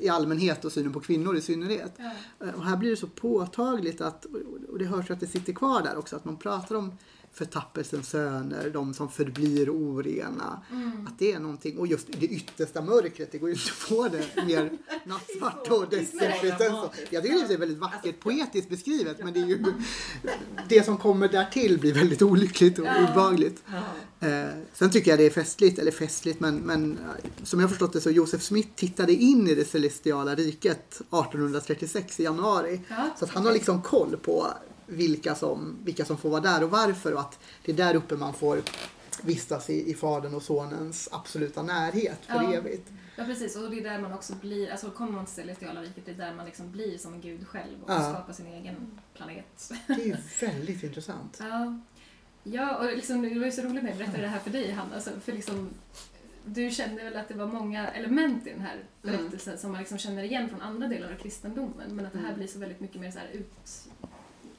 [0.00, 1.92] i allmänhet och synen på kvinnor i synnerhet.
[1.96, 2.12] Ja.
[2.46, 4.26] Eh, Och här blir det så påtagligt att,
[4.68, 6.92] och det hörs att det sitter kvar där också, att man pratar om
[7.32, 10.62] förtappelsens söner, de som förblir orena.
[11.06, 14.08] Att det är någonting, och just det yttersta mörkret, det går ju inte att få
[14.08, 14.70] det mer
[15.04, 16.90] nattsvart och destruktivt än så.
[17.10, 19.64] Jag tycker det är väldigt vackert poetiskt beskrivet, men det är ju
[20.68, 23.62] det som kommer därtill blir väldigt olyckligt och obehagligt.
[24.20, 26.98] Eh, sen tycker jag det är festligt, eller festligt, men, men
[27.42, 32.22] som jag förstått det så Joseph Smith tittade in i det celestiala riket 1836 i
[32.22, 32.80] januari.
[32.88, 33.10] Ja.
[33.18, 34.46] Så att han har liksom koll på
[34.88, 38.16] vilka som, vilka som får vara där och varför och att det är där uppe
[38.16, 38.62] man får
[39.22, 42.52] vistas i, i Faderns och Sonens absoluta närhet för Ja.
[42.54, 42.88] evigt.
[43.16, 46.06] Ja precis, och det är där man också blir, alltså kommer man till celestiala riket,
[46.06, 48.02] det är där man liksom blir som en gud själv och Ja.
[48.12, 49.72] skapar sin egen planet.
[49.86, 51.36] Det är ju väldigt intressant.
[51.42, 51.78] Ja,
[52.42, 54.70] ja och liksom, det var ju så roligt när jag berättade det här för dig
[54.72, 55.68] Hanna, alltså, för liksom
[56.44, 59.98] du kände väl att det var många element i den här berättelsen som man liksom
[59.98, 62.38] känner igen från andra delar av kristendomen men att det här Mm.
[62.38, 63.88] blir så väldigt mycket mer så här ut,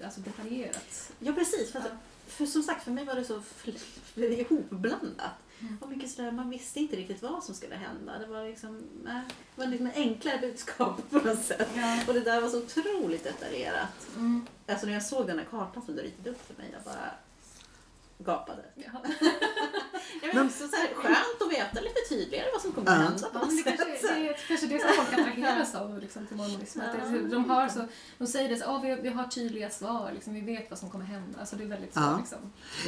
[0.03, 1.11] alltså detaljerat.
[1.19, 1.91] Ja precis, för, att,
[2.27, 3.79] för som sagt för mig var det så fl-
[4.15, 5.31] ihopblandat.
[5.61, 5.77] Mm.
[5.81, 8.19] Och mycket sådär, man visste inte riktigt vad som skulle hända.
[8.19, 9.21] Det var liksom, nej,
[9.55, 11.69] det var liksom en enklare budskap på något sätt.
[11.75, 11.99] Ja.
[12.07, 14.07] Och det där var så otroligt detaljerat.
[14.15, 14.47] Mm.
[14.67, 17.11] Alltså när jag såg den här kartan som du ritade upp för mig, jag bara
[18.25, 18.63] gapade.
[18.75, 18.91] Ja.
[20.21, 22.97] Ja, men också så här, skönt att veta lite tydligare vad som kommer Ja.
[22.97, 26.27] att hända på Ja, det, kanske, det är kanske det som folk attraheras av liksom,
[26.27, 26.89] till mormonismen.
[26.89, 27.79] Att det- De, har så,
[28.17, 30.89] de säger det så, oh, vi, vi har tydliga svar, liksom, vi vet vad som
[30.89, 31.39] kommer hända.
[31.39, 31.99] Alltså, det är väldigt så.
[31.99, 32.17] Ja.
[32.19, 32.37] Liksom.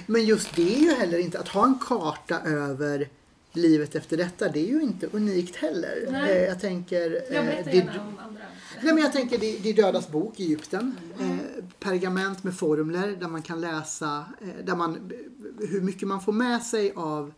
[0.06, 3.10] Men just det är ju heller inte, att ha en karta över
[3.54, 6.08] livet efter detta, det är ju inte unikt heller.
[6.12, 6.32] Nej.
[6.38, 7.12] Eh, Jag tänker...
[7.34, 8.42] Jag eh, berättar det- om andra.
[8.84, 10.96] Nej, men jag tänker det, det är Dödas bok i Egypten.
[11.20, 14.26] Eh, pergament med formler där man kan läsa
[14.64, 15.12] där man,
[15.70, 17.34] hur mycket man får med sig av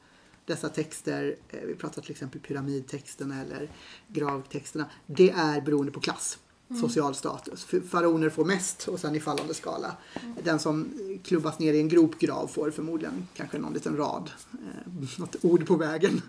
[0.45, 1.35] dessa texter.
[1.67, 3.69] Vi pratar till exempel pyramidtexterna eller
[4.07, 4.85] gravtexterna.
[5.05, 6.37] Det är beroende på klass.
[6.81, 7.65] Social status.
[7.89, 9.95] Faraoner får mest och sen i fallande skala.
[10.43, 10.93] Den som
[11.23, 14.31] klubbas ner i en gropgrav får förmodligen kanske någon liten rad.
[14.53, 16.21] Eh, något ord på vägen.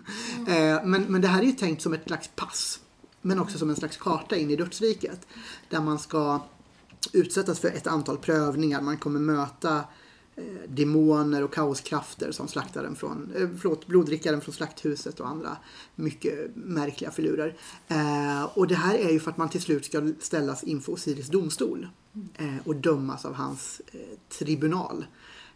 [0.47, 2.79] Eh, men, men det här är ju tänkt som ett slags pass
[3.21, 5.27] men också som en slags karta in i dödsriket.
[5.69, 6.39] Där man ska
[7.13, 8.81] utsättas för ett antal prövningar.
[8.81, 9.83] Man kommer möta
[10.67, 15.57] demoner och kaoskrafter som slaktaren från, eh, förlåt, bloddrickaren från slakthuset och andra
[15.95, 17.57] mycket märkliga filurer.
[17.87, 21.27] Eh, och det här är ju för att man till slut ska ställas inför Osiris
[21.27, 21.87] domstol
[22.35, 25.05] eh, och dömas av hans eh, tribunal.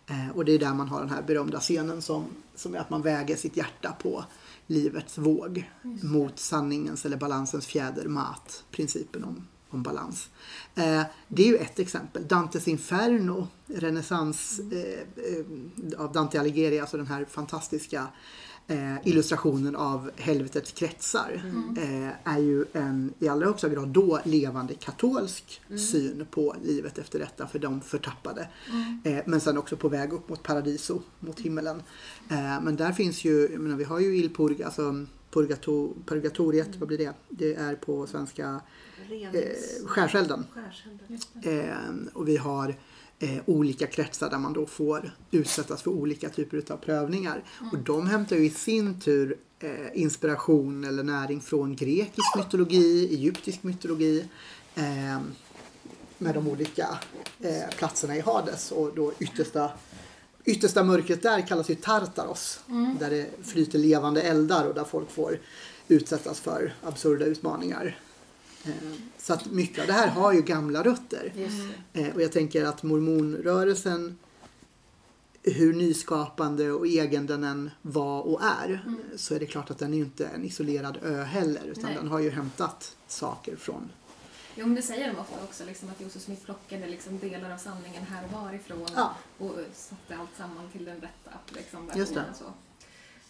[0.07, 2.25] Eh, och det är där man har den här berömda scenen som,
[2.55, 4.25] som är att man väger sitt hjärta på
[4.67, 5.69] livets våg
[6.03, 10.29] mot sanningens eller balansens fjäder, mat, principen om om balans.
[10.75, 12.27] Eh, det är ju ett exempel.
[12.27, 18.07] Dantes Inferno, renässans eh, eh, av Dante Alighieri, alltså den här fantastiska
[18.69, 21.41] eh, illustrationen av helvetets kretsar
[21.77, 25.61] eh, är ju en i allra högsta grad då levande katolsk
[25.91, 28.47] syn på livet efter detta för de förtappade.
[29.03, 31.83] Eh, men sen också på väg upp mot paradiso, mot himmelen.
[32.29, 36.75] Eh, men där finns ju, jag menar, vi har ju Il Purga, alltså purgato, purgatoriet,
[36.75, 37.13] vad blir det?
[37.29, 38.61] Det är på svenska
[39.09, 39.83] eh, Renings...
[39.85, 40.45] skärselden.
[40.53, 42.07] Skärselden.
[42.07, 42.75] Eh, och vi har
[43.19, 47.43] eh, olika kretsar där man då får utsättas för olika typer av prövningar.
[47.71, 53.63] Och de hämtar ju i sin tur eh, inspiration eller näring från grekisk mytologi, egyptisk
[53.63, 54.25] mytologi
[54.75, 55.19] eh,
[56.17, 56.99] med de olika
[57.39, 59.71] eh, platserna i Hades och då yttersta
[60.49, 62.59] Yttersta mörkret där kallas ju Tartaros.
[62.99, 65.39] Där det flyter levande eldar och där folk får
[65.87, 67.97] utsättas för absurda utmaningar.
[68.65, 68.71] Eh,
[69.17, 71.33] Så att mycket av det här har ju gamla rötter.
[71.93, 74.17] Eh, Och jag tänker att mormonrörelsen,
[75.43, 78.81] hur nyskapande och egen den än var och är,
[79.15, 81.63] så är det klart att den är inte en isolerad ö heller.
[81.65, 81.95] Utan Nej.
[81.95, 83.89] den har ju hämtat saker från...
[84.59, 87.57] Jo, men det säger de ofta också, liksom, att Josef Smith plockade liksom, delar av
[87.57, 89.15] sanningen här och varifrån Ja.
[89.37, 92.25] och satte allt samman till den rätta liksom, versionen.
[92.35, 92.43] Så,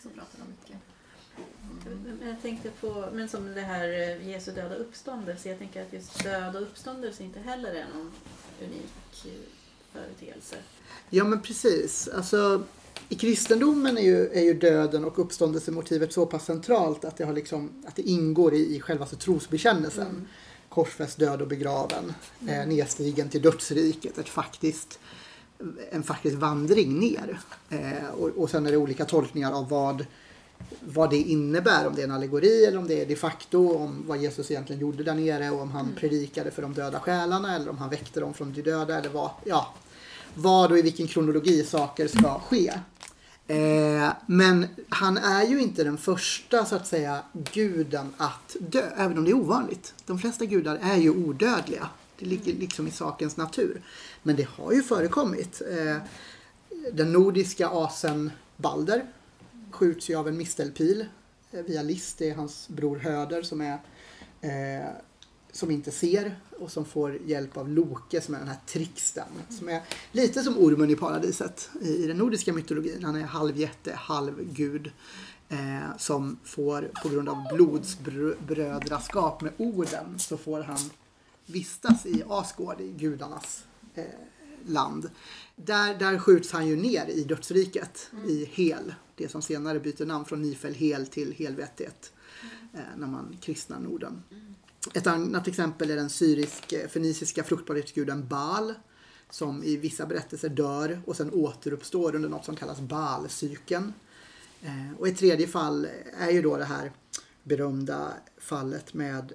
[0.03, 0.77] så pratar de mycket.
[2.19, 5.49] Men Jag tänkte på, men som det här eh, Jesu döda uppståndelse.
[5.49, 8.11] Jag tänker att just död och uppståndelse inte heller är någon
[8.61, 9.31] unik eh,
[9.93, 10.55] företeelse.
[11.09, 12.07] Ja men precis.
[12.07, 12.63] Alltså,
[13.09, 17.33] I kristendomen är ju, är ju döden och uppståndelsemotivet så pass centralt att det, har
[17.33, 20.27] liksom, att det ingår i, i själva trosbekännelsen.
[20.69, 22.13] Korsfäst, död och begraven.
[22.47, 24.17] Eh, nedstigen till dödsriket.
[24.17, 24.99] Ett faktiskt,
[25.91, 27.39] en faktisk vandring ner.
[27.69, 30.05] Eh, och, och sen är det olika tolkningar av vad,
[30.79, 31.87] vad det innebär.
[31.87, 33.77] Om det är en allegori eller om det är de facto.
[33.77, 37.55] Om vad Jesus egentligen gjorde där nere och om han predikade för de döda själarna
[37.55, 38.97] eller om han väckte dem från de döda.
[38.97, 39.73] Eller vad, ja,
[40.33, 42.73] vad och i vilken kronologi saker ska ske.
[43.49, 47.23] Eh, men han är ju inte den första så att säga
[47.53, 49.93] guden att dö, även om det är ovanligt.
[50.05, 51.89] De flesta gudar är ju odödliga.
[52.19, 53.81] Det ligger liksom i sakens natur.
[54.23, 55.61] Men det har ju förekommit.
[55.61, 55.97] Eh,
[56.93, 59.05] den nordiska asen Balder
[59.71, 61.05] skjuts ju av en mistelpil
[61.51, 62.17] eh, via List.
[62.17, 63.79] Det är hans bror Höder som är
[64.41, 64.89] eh,
[65.59, 69.27] som inte ser och som får hjälp av Loke som är den här trixten.
[69.49, 69.81] Som är
[70.11, 73.03] lite som ormen i paradiset i, den nordiska mytologin.
[73.03, 74.91] Han är halvjätte, halvgud.
[75.51, 80.89] Eh, som får på grund av blodsbrödraskap med orden så får han
[81.45, 83.63] vistas i Asgård, i gudarnas
[83.95, 84.03] eh,
[84.65, 85.09] land.
[85.55, 88.93] Där, där skjuts han ju ner i dödsriket i Hel.
[89.15, 92.13] Det som senare byter namn från Nifel Hel till helvetet
[92.73, 94.23] eh, när man kristnar Norden.
[94.93, 98.73] Ett annat exempel är den syrisk-feniciska eh, fruktbarhetsguden Baal
[99.29, 103.93] som i vissa berättelser dör och sen återuppstår under något som kallas Baal-cykeln.
[104.61, 105.87] Eh, och ett tredje fall
[106.19, 106.91] är ju då det här
[107.43, 109.33] berömda fallet med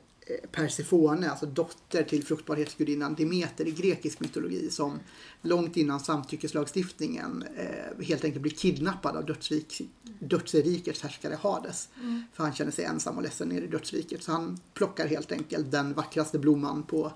[0.53, 5.01] Persefone, alltså dotter till fruktbarhetsgudinnan Demeter i grekisk mytologi som
[5.43, 9.81] långt innan samtyckeslagstiftningen eh, helt enkelt blir kidnappad av dödsrik,
[10.19, 11.89] dödsrikets härskare Hades.
[12.33, 14.23] För han känner sig ensam och ledsen nere i dödsriket.
[14.23, 17.13] Så han plockar helt enkelt den vackraste blomman på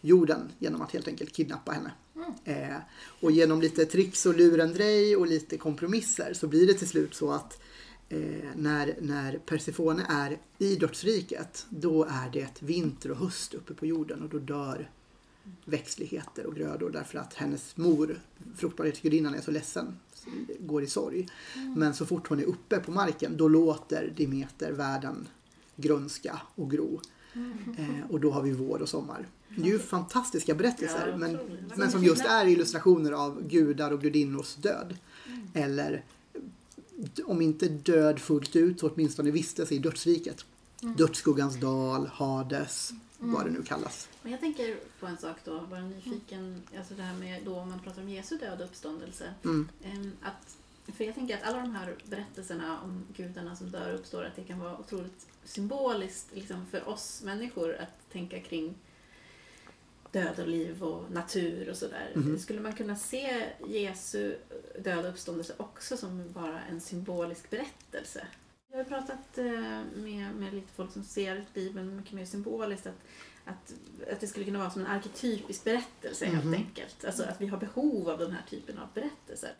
[0.00, 1.92] jorden genom att helt enkelt kidnappa henne.
[2.44, 2.76] Eh,
[3.20, 7.32] och genom lite tricks och lurendrej och lite kompromisser så blir det till slut så
[7.32, 7.62] att
[8.08, 8.18] eh,
[8.56, 14.22] när, när Persefone är i dödsriket då är det vinter och höst uppe på jorden
[14.22, 14.90] och då dör
[15.64, 18.20] växtligheter och grödor därför att hennes mor,
[18.56, 19.96] fruktbarhetsgudinnan, är så ledsen,
[20.60, 21.28] går i sorg.
[21.76, 25.28] Men så fort hon är uppe på marken då låter Demeter världen
[25.76, 27.00] grönska och gro.
[27.78, 29.26] Eh, och då har vi vår och sommar.
[29.48, 31.38] Det är ju fantastiska berättelser Ja, men,
[31.76, 34.96] men som just är illustrationer av gudar och gudinnors död.
[35.54, 36.02] Eller d-
[37.24, 40.44] om inte död fullt ut så åtminstone vistelse i dödsriket.
[40.80, 44.08] Dödsskuggans dal, Hades, vad det nu kallas.
[44.22, 47.68] Men jag tänker på en sak då, bara nyfiken, alltså det här med då om
[47.68, 49.34] man pratar om Jesu död och uppståndelse.
[49.44, 49.68] Mm.
[49.84, 50.56] Ehm, Att,
[50.96, 54.36] för jag tänker att alla de här berättelserna om gudarna som dör och uppstår, att
[54.36, 58.74] det kan vara otroligt symboliskt liksom, för oss människor att tänka kring
[60.16, 62.12] död och liv och natur och sådär.
[62.14, 62.38] Mhm.
[62.38, 64.36] Skulle man kunna se Jesu
[64.84, 68.26] död och uppståndelse också som bara en symbolisk berättelse?
[68.70, 69.44] Jag har pratat eh,
[69.94, 72.86] med, med lite folk som ser Bibeln mycket mer symboliskt.
[72.86, 72.94] Att,
[73.44, 73.72] att,
[74.12, 76.34] att det skulle kunna vara som en arketypisk berättelse Mhm.
[76.36, 77.04] helt enkelt.
[77.04, 79.50] Alltså att vi har behov av den här typen av berättelser.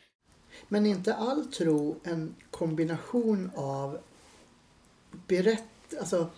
[0.68, 3.98] Men är inte all tro en kombination av
[5.26, 6.30] berätt, alltså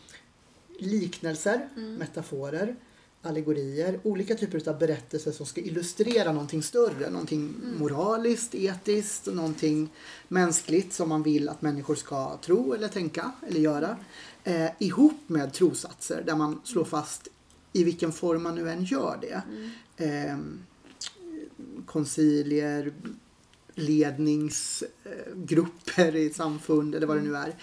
[0.78, 1.94] liknelser, Mm.
[1.94, 2.76] metaforer,
[3.22, 9.90] allegorier, olika typer av berättelser som ska illustrera någonting större, någonting moraliskt, etiskt, någonting
[10.28, 13.96] mänskligt som man vill att människor ska tro eller tänka eller göra.
[14.44, 17.28] Eh, ihop med trosatser där man slår fast
[17.72, 19.42] i vilken form man nu än gör det.
[20.04, 20.38] Eh,
[21.86, 22.92] koncilier,
[23.78, 27.54] ledningsgrupper i samfund eller vad det nu är.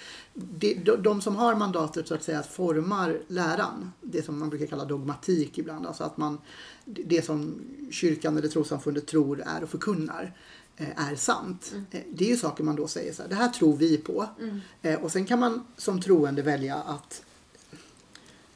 [0.97, 3.91] De, som har mandatet så att säga formar läran.
[4.01, 5.85] Det som man brukar kalla dogmatik ibland.
[5.85, 6.37] Alltså att man,
[6.85, 7.61] det som
[7.91, 10.37] kyrkan eller trossamfundet tror är och förkunnar
[10.77, 11.73] eh, är sant.
[11.91, 14.27] Eh, Det är ju saker man då säger så här, det här tror vi på.
[14.81, 17.23] Eh, Och sen kan man som troende välja att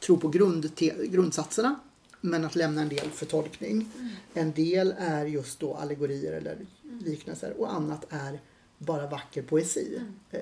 [0.00, 0.70] tro på grund,
[1.10, 1.80] grundsatserna
[2.20, 3.90] men att lämna en del för tolkning.
[4.34, 6.66] En del är just då allegorier eller
[7.00, 8.40] liknelser och annat är
[8.78, 10.00] bara vacker poesi.
[10.30, 10.40] Eh,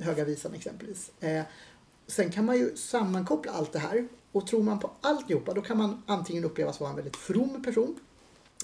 [0.00, 1.10] Höga visan exempelvis.
[1.20, 1.44] Eh,
[2.06, 5.78] sen kan man ju sammankoppla allt det här och tror man på alltihopa då kan
[5.78, 8.00] man antingen upplevas vara en väldigt from person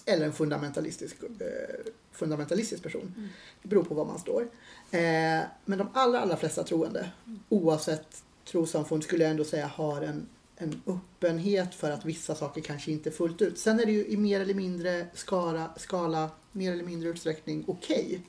[0.07, 3.31] eller en fundamentalistisk, eh, fundamentalistisk person.
[3.63, 4.43] Det beror på var man står.
[4.91, 7.11] Eh, men de allra, allra flesta troende,
[7.49, 10.29] oavsett trossamfund, skulle jag ändå säga har en,
[10.61, 13.59] en öppenhet för att vissa saker kanske inte fullt ut.
[13.59, 18.21] Sen är det ju i mer eller mindre skala, skala mer eller mindre utsträckning okej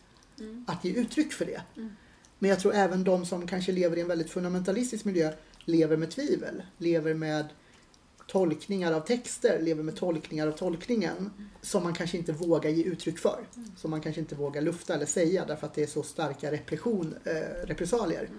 [0.67, 1.61] att ge uttryck för det.
[2.39, 5.31] Men jag tror även de som kanske lever i en väldigt fundamentalistisk miljö
[5.65, 7.45] lever med tvivel, lever med
[8.27, 11.29] tolkningar av texter, lever med tolkningar av tolkningen
[11.61, 13.39] som man kanske inte vågar ge uttryck för.
[13.77, 17.15] Som man kanske inte vågar lufta eller säga därför att det är så starka repression,
[17.23, 18.29] eh, repressalier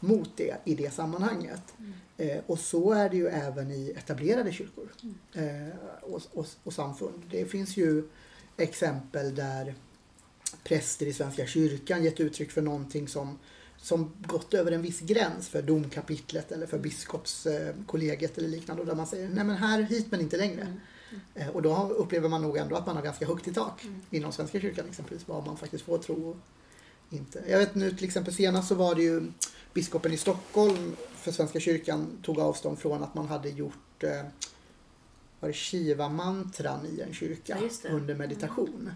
[0.00, 1.74] mot det i det sammanhanget.
[2.18, 4.88] Eh, och så är det ju även i etablerade kyrkor
[5.32, 7.22] eh, och, och, och samfund.
[7.30, 8.08] Det finns ju
[8.56, 9.74] exempel där
[10.64, 13.38] präster i Svenska kyrkan gett uttryck för någonting som,
[13.76, 18.82] som gått över en viss gräns för domkapitlet eller för biskopskollegiet eller liknande.
[18.82, 20.76] Och där man säger, nej men här hit men inte längre.
[21.34, 24.32] Eh, Och då upplever man nog ändå att man har ganska högt i tak inom
[24.32, 26.36] Svenska kyrkan exempelvis, vad man faktiskt får tro och
[27.10, 27.42] inte.
[27.48, 29.22] Jag vet nu till exempel senast så var det ju
[29.74, 34.22] biskopen i Stockholm för Svenska kyrkan tog avstånd från att man hade gjort eh,
[35.40, 38.90] var det Shiva-mantran i en kyrka Ja, under meditation.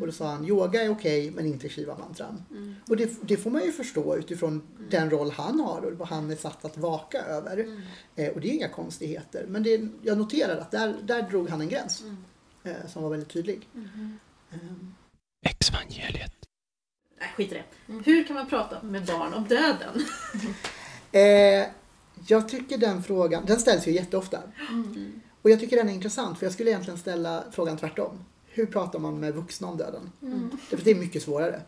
[0.00, 2.42] Och då sa han, yoga är okej men inte Shiva-mantran.
[2.88, 6.30] Och det, det får man ju förstå utifrån den roll han har och vad han
[6.30, 7.80] är satt att vaka över.
[8.16, 9.46] Eh, och det är inga konstigheter.
[9.48, 12.04] Men det, jag noterar att där, där drog han en gräns
[12.64, 13.68] eh, som var väldigt tydlig.
[14.50, 14.58] Eh,
[15.50, 16.32] Exvangeliet.
[17.20, 17.64] Nej, skit i det.
[18.04, 20.04] Hur kan man prata med barn om döden?
[21.12, 21.66] Eh,
[22.26, 24.42] jag tycker den frågan, den ställs ju jätteofta.
[25.42, 28.24] Och jag tycker den är intressant för jag skulle egentligen ställa frågan tvärtom.
[28.46, 30.12] Hur pratar man med vuxna om döden?
[30.70, 31.62] Därför det är mycket svårare.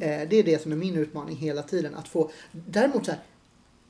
[0.00, 1.94] Eh, det är det som är min utmaning hela tiden.
[1.94, 3.20] Att få, däremot så här,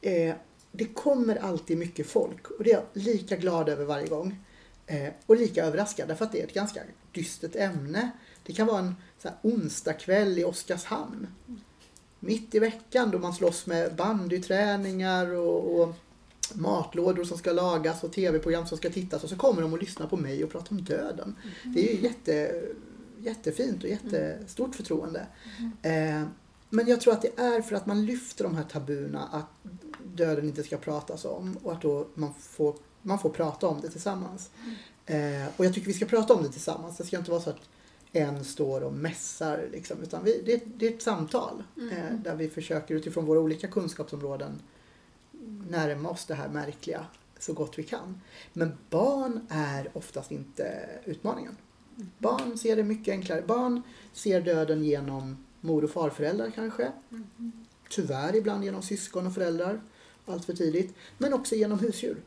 [0.00, 0.34] eh,
[0.72, 4.38] det kommer alltid mycket folk och det är jag lika glad över varje gång.
[4.86, 6.80] Eh, och lika överraskad därför att det är ett ganska
[7.12, 8.10] dystert ämne.
[8.46, 11.26] Det kan vara en så här, onsdagkväll i Oskarshamn.
[12.26, 15.94] Mitt i veckan då man slåss med bandyträningar och, och
[16.54, 20.06] matlådor som ska lagas och tv-program som ska tittas och så kommer de och lyssnar
[20.06, 21.36] på mig och pratar om döden.
[21.64, 22.62] Det är ju jätte,
[23.18, 25.26] jättefint och jättestort förtroende.
[25.82, 26.22] Eh,
[26.70, 29.70] men jag tror att det är för att man lyfter de här tabuna att
[30.04, 33.88] döden inte ska pratas om och att då man får, man får prata om det
[33.88, 34.50] tillsammans.
[35.06, 36.96] Eh, och jag tycker vi ska prata om det tillsammans.
[36.96, 37.60] Det ska inte vara så att
[38.16, 41.62] en står och mässar liksom, utan vi, det, det är ett samtal
[41.92, 44.62] eh, där vi försöker utifrån våra olika kunskapsområden
[45.70, 47.06] närma oss det här märkliga
[47.38, 48.20] så gott vi kan.
[48.52, 51.56] Men barn är oftast inte utmaningen.
[52.18, 53.42] Barn ser det mycket enklare.
[53.42, 56.92] Barn ser döden genom mor och farföräldrar kanske.
[57.90, 59.80] Tyvärr ibland genom syskon och föräldrar
[60.26, 60.94] allt för tidigt.
[61.18, 62.22] Men också genom husdjur.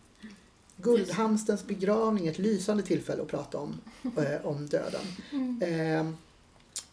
[0.81, 3.81] Guldhamstens begravning är ett lysande tillfälle att prata om,
[4.17, 5.05] eh, om döden.
[5.61, 6.11] Eh,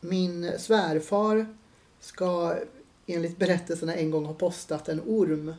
[0.01, 1.47] min svärfar
[2.01, 2.57] ska
[3.07, 5.55] enligt berättelserna en gång ha postat en orm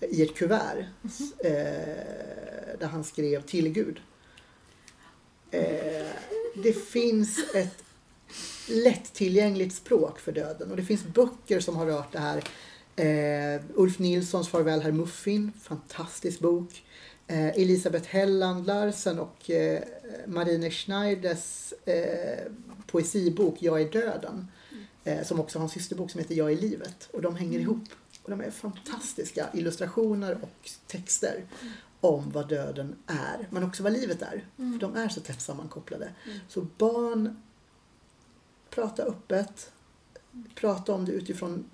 [0.00, 0.86] i ett kuvert
[1.38, 4.00] eh, där han skrev till Gud.
[5.50, 6.06] Eh,
[6.62, 7.84] det finns ett
[8.68, 12.44] lättillgängligt språk för döden och det finns böcker som har rört det här.
[12.96, 16.84] Eh, Ulf Nilssons Farväl herr Muffin, fantastisk bok.
[17.26, 19.82] Eh, Elisabeth Helland Larsen och eh,
[20.26, 22.52] Marine Schneiders eh,
[22.86, 24.48] poesibok Jag är döden.
[25.04, 27.08] Eh, som också har en systerbok som heter Jag är livet.
[27.12, 27.88] Och de hänger ihop.
[28.22, 31.44] Och de är fantastiska illustrationer och texter
[32.00, 34.44] om vad döden är, men också vad livet är.
[34.56, 36.08] För de är så tätt sammankopplade.
[36.48, 37.42] Så barn,
[38.70, 39.70] prata öppet.
[40.54, 41.64] Prata om det utifrån,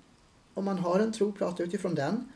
[0.53, 2.31] om man har en tro, prata utifrån den.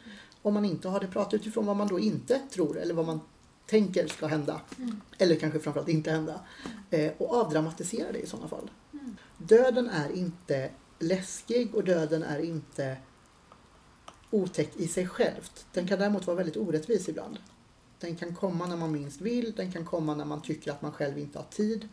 [0.45, 3.19] Om man inte har det, prata utifrån vad man då inte tror eller vad man
[3.65, 4.61] tänker ska hända.
[4.77, 5.01] Mm.
[5.17, 6.39] Eller kanske framförallt inte hända.
[6.89, 8.71] Eh, och avdramatisera det i sådana fall.
[9.37, 10.69] Döden är inte
[10.99, 12.97] läskig och döden är inte
[14.31, 15.65] otäck i sig självt.
[15.73, 17.37] Den kan däremot vara väldigt orättvis ibland.
[17.99, 20.91] Den kan komma när man minst vill, den kan komma när man tycker att man
[20.91, 21.89] själv inte har tid.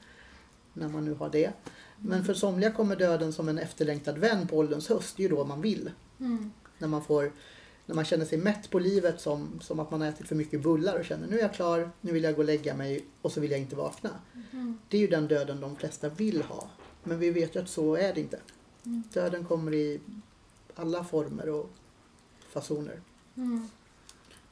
[0.73, 1.53] När man nu har det.
[1.99, 5.17] Men för somliga kommer döden som en efterlängtad vän på ålderns höst.
[5.17, 5.91] Det är ju då man vill.
[6.21, 6.53] Mm.
[6.79, 7.33] När man, får,
[7.87, 10.63] när man känner sig mätt på livet som, som att man har ätit för mycket
[10.63, 13.33] bullar och känner nu är jag klar, nu vill jag gå och lägga mig och
[13.33, 14.11] så vill jag inte vakna.
[14.53, 14.79] Mm.
[14.89, 16.71] Det är ju den döden de flesta vill ha.
[17.03, 18.41] Men vi vet ju att så är det inte.
[18.87, 19.03] Mm.
[19.13, 20.01] Döden kommer i
[20.75, 21.71] alla former och
[22.49, 23.01] fasoner.
[23.37, 23.69] Mm.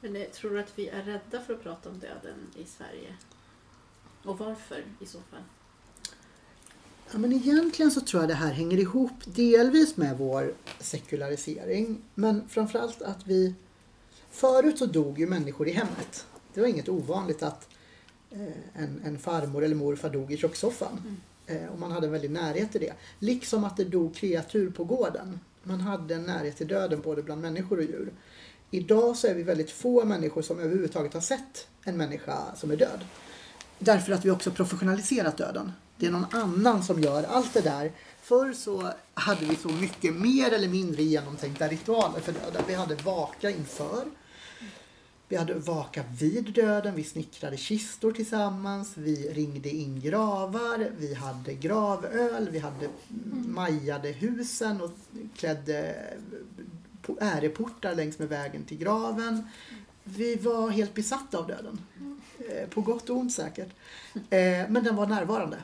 [0.01, 3.15] Men eh, tror du att vi är rädda för att prata om döden i Sverige?
[4.23, 5.43] Och varför i så fall?
[7.11, 12.01] Ja, men egentligen så tror jag det här hänger ihop delvis med vår sekularisering.
[12.15, 13.55] Men framförallt att vi...
[14.31, 16.25] Förut så dog ju människor i hemmet.
[16.53, 17.67] Det var inget ovanligt att
[18.31, 21.17] eh, en, en farmor eller morfar dog i kökssoffan.
[21.45, 22.93] Eh, och man hade en väldig närhet till det.
[23.19, 25.39] Liksom att det dog kreatur på gården.
[25.63, 28.13] Man hade en närhet till döden både bland människor och djur.
[28.71, 32.75] Idag så är vi väldigt få människor som överhuvudtaget har sett en människa som är
[32.75, 32.99] död.
[33.79, 35.71] Därför att vi också professionaliserat döden.
[36.01, 37.91] Det är någon annan som gör allt det där.
[38.21, 42.63] Förr så hade vi så mycket mer eller mindre genomtänkta ritualer för döden.
[42.67, 44.05] Vi hade vaka inför.
[45.27, 51.53] Vi hade vaka vid döden, vi snickrade kistor tillsammans, vi ringde in gravar, vi hade
[51.53, 52.89] gravöl, vi hade
[53.47, 54.91] majade husen och
[55.35, 55.95] klädde
[57.19, 59.49] äreportar längs med vägen till graven.
[60.03, 61.79] Vi var helt besatta av döden.
[62.49, 63.69] Eh, på gott och ont säkert.
[64.13, 65.57] Eh, men den var närvarande.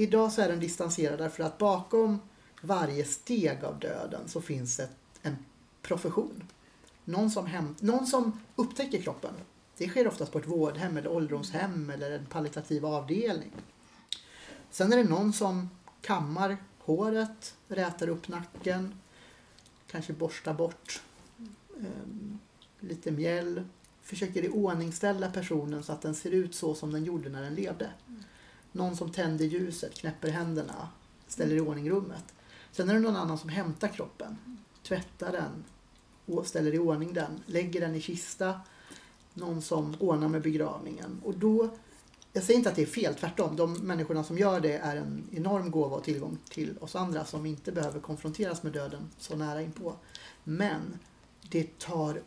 [0.00, 2.20] Idag så är den distanserad därför att bakom
[2.62, 5.36] varje steg av döden så finns ett, en
[5.82, 6.42] profession.
[7.04, 9.34] Någon som, hem, någon som upptäcker kroppen.
[9.76, 13.52] Det sker oftast på ett vårdhem eller ålderdomshem eller en palliativ avdelning.
[14.70, 15.70] Sen är det någon som
[16.00, 18.94] kammar håret, rätar upp nacken,
[19.86, 21.02] kanske borstar bort
[21.80, 21.86] eh,
[22.80, 23.62] lite mjäll,
[24.02, 27.90] försöker iordningställa personen så att den ser ut så som den gjorde när den levde.
[28.72, 30.88] Någon som tänder ljuset, knäpper händerna,
[31.26, 32.24] ställer i ordning rummet.
[32.72, 34.36] Sen är det någon annan som hämtar kroppen,
[34.82, 35.64] tvättar den,
[36.26, 38.60] och ställer i ordning den, lägger den i kista.
[39.34, 41.20] Någon som ordnar med begravningen.
[41.24, 41.68] Och då,
[42.32, 43.56] jag säger inte att det är fel, tvärtom.
[43.56, 47.46] De människorna som gör det är en enorm gåva och tillgång till oss andra som
[47.46, 49.94] inte behöver konfronteras med döden så nära inpå.
[50.44, 50.98] Men
[51.50, 52.22] det tar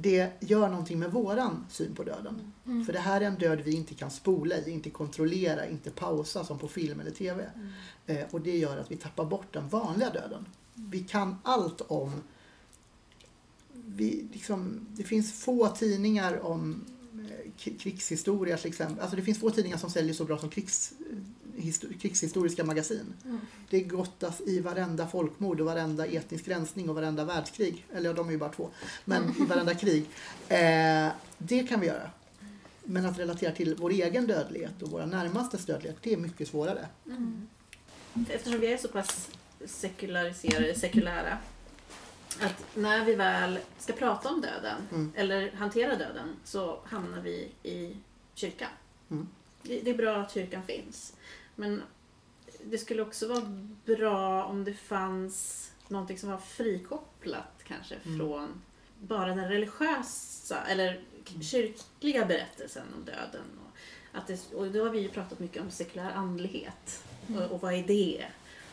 [0.00, 2.52] det gör någonting med våran syn på döden.
[2.66, 2.84] Mm.
[2.84, 6.44] För det här är en död vi inte kan spola i, inte kontrollera, inte pausa
[6.44, 7.50] som på film eller TV.
[8.06, 10.46] Eh, och det gör att vi tappar bort den vanliga döden.
[10.74, 12.22] Vi kan allt om...
[13.72, 16.84] Vi, liksom, det finns få tidningar om
[17.30, 19.00] eh, krigshistoria till exempel.
[19.00, 20.92] Alltså det finns få tidningar som säljer så bra som krigs,
[22.00, 23.14] krigshistoriska magasin.
[23.24, 23.40] Mm.
[23.70, 27.86] Det gottas i varenda folkmord och varenda etnisk rensning och varenda världskrig.
[27.94, 28.70] Eller ja, de är ju bara två.
[29.04, 30.06] Men i varenda krig.
[30.48, 32.10] Eh, det kan vi göra.
[32.84, 36.86] Men att relatera till vår egen dödlighet och våra närmastes dödlighet, det är mycket svårare.
[38.28, 39.28] Eftersom vi är så pass
[39.66, 41.38] sekulariserade, sekulära,
[42.40, 45.12] att när vi väl ska prata om döden Mm.
[45.16, 47.96] eller hantera döden så hamnar vi i
[48.34, 48.68] kyrkan.
[49.10, 49.28] Mm.
[49.62, 51.12] Det är bra att kyrkan finns.
[51.58, 51.82] Men
[52.64, 58.18] det skulle också vara bra om det fanns någonting som var frikopplat kanske Mm.
[58.18, 58.62] från
[59.00, 61.00] bara den religiösa eller
[61.42, 63.44] kyrkliga berättelsen om döden.
[63.64, 63.76] Och,
[64.18, 67.04] att det, och då har vi ju pratat mycket om sekulär andlighet.
[67.36, 68.24] Och, och vad är det?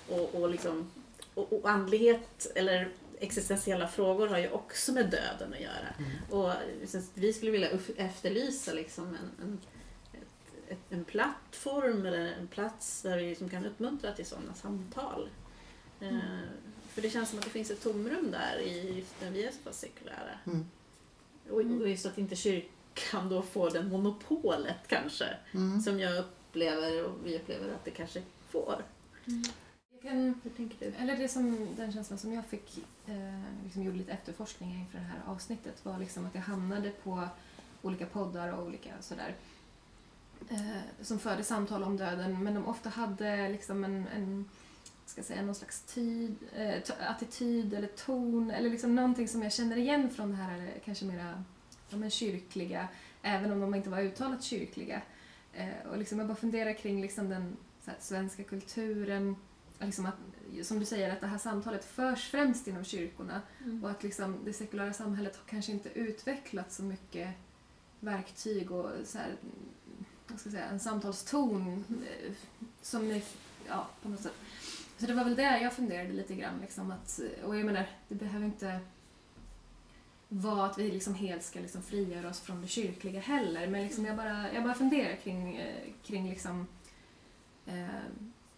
[0.09, 0.91] Och, och, liksom,
[1.33, 5.93] och, och andlighet eller existentiella frågor har ju också med döden att göra.
[6.29, 6.53] Och
[6.87, 9.59] så vi skulle vilja efterlysa liksom en, en,
[10.89, 15.29] en plattform eller en plats där vi liksom kan uppmuntra till sådana samtal.
[15.99, 16.17] Eh,
[16.87, 19.51] för det känns som att det finns ett tomrum där i just när vi är
[19.51, 20.39] så pass sekulära.
[20.45, 20.65] Mm.
[21.49, 25.25] Och, och just att inte kyrkan då får den monopolet kanske.
[25.51, 25.81] Mm.
[25.81, 28.83] Som jag upplever och vi upplever att det kanske får.
[29.91, 30.93] Jag kan, Hur tänker du?
[30.97, 35.03] eller det som, den känslan som jag fick, eh, liksom gjorde lite efterforskningar inför det
[35.03, 37.27] här avsnittet var liksom att jag hamnade på
[37.81, 39.35] olika poddar och olika sådär eh,
[41.01, 44.49] som förde samtal om döden men de ofta hade liksom en, en
[45.05, 49.77] ska säga, någon slags tid, eh, attityd eller ton eller liksom någonting som jag känner
[49.77, 51.43] igen från det här eller kanske mera
[51.89, 52.87] ja, men kyrkliga
[53.25, 55.01] även om de inte var uttalat kyrkliga.
[55.53, 59.35] Eh, och liksom jag bara funderar kring liksom den här, svenska kulturen
[59.79, 60.15] liksom att,
[60.65, 63.41] som du säger, att det här samtalet förs främst inom kyrkorna
[63.83, 67.29] och att liksom det sekulära samhället har kanske inte utvecklats så mycket
[67.99, 69.35] verktyg och så här,
[70.35, 72.31] vad ska jag säga, en samtalston eh,
[72.81, 73.21] som är,
[73.67, 74.33] ja, på något sätt.
[74.97, 78.15] Så det var väl det jag funderade lite grann liksom att, och jag menar, det
[78.15, 78.79] behöver inte
[80.27, 84.05] vara att vi liksom helt ska liksom frigöra oss från det kyrkliga heller, men liksom
[84.05, 86.67] jag, bara, jag bara funderar kring, eh, kring liksom,
[87.65, 87.85] eh,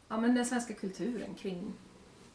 [0.07, 1.73] ja, men den svenska kulturen, kring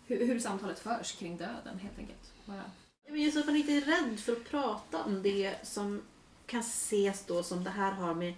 [0.07, 2.33] hur, hur samtalet förs kring döden helt enkelt.
[2.45, 2.71] Bara.
[3.09, 6.03] Men just att man inte är rädd för att prata om det som
[6.47, 8.35] kan ses då som det här har med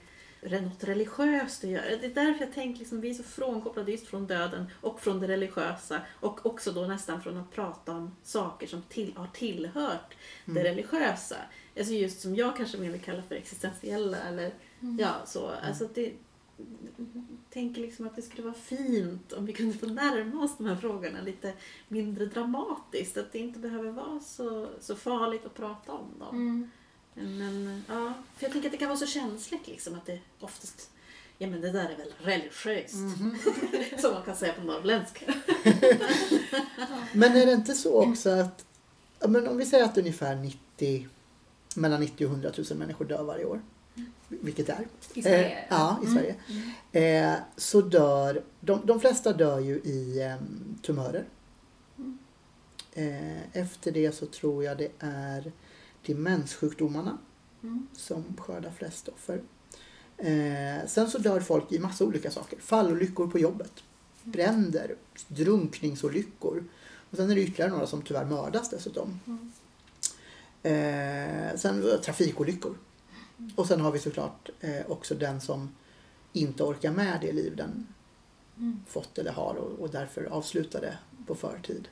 [0.51, 1.97] något religiöst att göra.
[2.01, 5.21] Det är därför jag tänker liksom, vi är så frånkopplade just från döden och från
[5.21, 10.15] det religiösa och också då nästan från att prata om saker som till, har tillhört
[10.45, 11.37] det religiösa.
[11.79, 14.55] Alltså just som jag kanske mer vill kalla för existentiella eller
[14.99, 15.51] ja så.
[15.63, 16.13] Alltså det,
[17.51, 20.77] tänker liksom att det skulle vara fint om vi kunde få närma oss de här
[20.77, 21.53] frågorna lite
[21.89, 23.17] mindre dramatiskt.
[23.17, 26.37] Att det inte behöver vara så, så farligt att prata om dem.
[26.37, 26.71] Mm.
[27.15, 30.91] Men ja, för jag tänker att det kan vara så känsligt liksom att det oftast
[31.39, 32.95] Ja men det där är väl religiöst.
[34.01, 35.27] Som man kan säga på norrländska.
[37.13, 38.65] Men är det inte så också att,
[39.21, 41.09] ja, men om vi säger att ungefär 90,
[41.77, 43.63] mellan 90 och 100 000 människor dör varje år.
[44.29, 44.87] Vilket det är.
[45.15, 45.59] I Sverige?
[45.59, 46.19] Eh, ja, i Mm.
[46.93, 47.27] Sverige.
[47.33, 50.37] Eh, så dör, de, de flesta dör ju i eh,
[50.83, 51.25] tumörer.
[52.93, 55.53] Eh, efter det så tror jag det är
[56.07, 57.19] demenssjukdomarna
[57.63, 57.87] Mm.
[57.93, 59.41] som skördar flest offer.
[60.19, 62.59] Eh, sen så dör folk i massa olika saker.
[62.59, 63.73] Fallolyckor på jobbet,
[64.23, 64.95] bränder,
[65.29, 66.65] drunkningsolyckor.
[67.11, 69.21] Och sen är det ytterligare några som tyvärr mördas dessutom.
[70.63, 72.79] Eh, sen trafikolyckor.
[73.55, 75.69] Och sen har vi såklart eh, också den som
[76.33, 77.87] inte orkar med det liv den
[78.87, 81.89] fått eller har och, och därför avslutar det på förtid.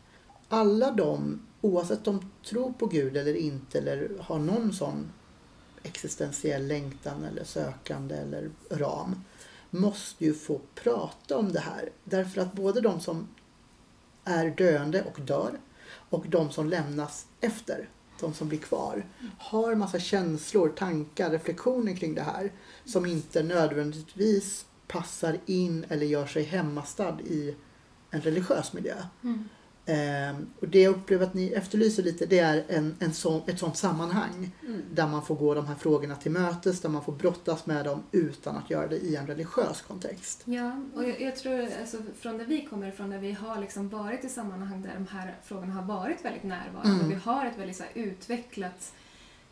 [0.54, 5.12] Alla de, oavsett om de tror på Gud eller inte eller har någon sån
[5.82, 9.24] existentiell längtan eller sökande eller ram
[9.70, 11.90] måste ju få prata om det här.
[12.04, 13.28] Därför att både de som
[14.24, 17.88] är döende och dör och de som lämnas efter,
[18.20, 19.06] de som blir kvar,
[19.38, 22.52] har massa känslor, tankar, reflektioner kring det här
[22.84, 27.56] som inte nödvändigtvis passar in eller gör sig hemmastad i
[28.10, 28.96] en religiös miljö.
[29.22, 29.48] Mm.
[29.86, 33.58] Ehm, och det jag upplever att ni efterlyser lite det är en, en sån, ett
[33.58, 34.82] sånt sammanhang Mm.
[34.94, 38.02] där man får gå de här frågorna till mötes, där man får brottas med dem
[38.12, 40.42] utan att göra det i en religiös kontext.
[40.44, 43.88] Ja, och jag, jag tror alltså, från där vi kommer ifrån, där vi har liksom
[43.88, 46.94] varit i sammanhang där de här frågorna har varit väldigt närvarande.
[47.04, 47.08] Mm.
[47.08, 48.92] Vi har ett väldigt så här, utvecklat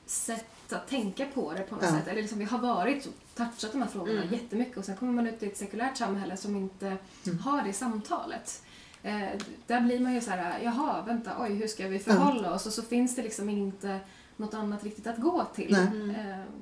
[0.07, 1.91] sätt att tänka på det på något Ja.
[1.91, 2.09] sätt.
[2.09, 4.35] Eller liksom, vi har varit och touchat de här frågorna Mm.
[4.35, 7.39] jättemycket och sen kommer man ut i ett sekulärt samhälle som inte Mm.
[7.39, 8.63] har det samtalet.
[9.03, 9.29] Eh,
[9.67, 12.67] där blir man ju så här, jaha, vänta, oj, hur ska vi förhålla oss?
[12.67, 13.99] Och så finns det liksom inte
[14.37, 15.73] något annat riktigt att gå till.
[15.73, 15.87] Nej.
[15.87, 16.11] Mm.
[16.11, 16.17] Eh,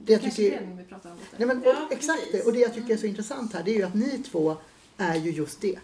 [0.05, 1.37] Det jag kanske tycker- är det vi pratar om lite.
[1.37, 2.33] Nej, men, Ja, och, exakt precis.
[2.33, 2.43] det.
[2.47, 4.57] Och det jag tycker är så intressant här det är ju att ni två
[4.97, 5.79] är ju just det.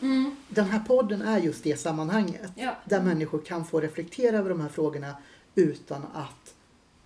[0.00, 0.36] Mm.
[0.48, 2.50] Den här podden är just det sammanhanget.
[2.54, 2.76] Ja.
[2.84, 5.16] Där människor kan få reflektera över de här frågorna
[5.54, 6.54] utan att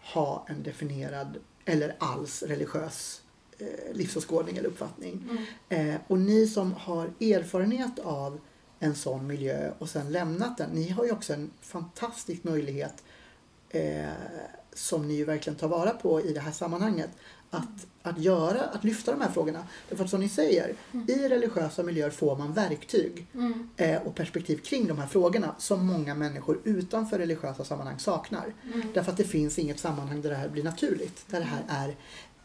[0.00, 3.22] ha en definierad eller alls religiös
[3.58, 5.28] eh, livsåskådning eller uppfattning.
[5.68, 5.94] Mm.
[5.94, 8.40] Eh, och ni som har erfarenhet av
[8.82, 13.02] en sån miljö och sen lämnat den, ni har ju också en fantastisk möjlighet
[13.70, 14.08] eh,
[14.74, 17.10] som ni ju verkligen tar vara på i det här sammanhanget.
[17.50, 19.66] Att, att, göra, att lyfta de här frågorna.
[19.88, 20.74] Därför att som ni säger,
[21.08, 23.68] i religiösa miljöer får man verktyg Mm.
[23.76, 28.54] eh, och perspektiv kring de här frågorna som många människor utanför religiösa sammanhang saknar.
[28.74, 28.86] Mm.
[28.94, 31.24] Därför att det finns inget sammanhang där det här blir naturligt.
[31.26, 31.96] Där det här är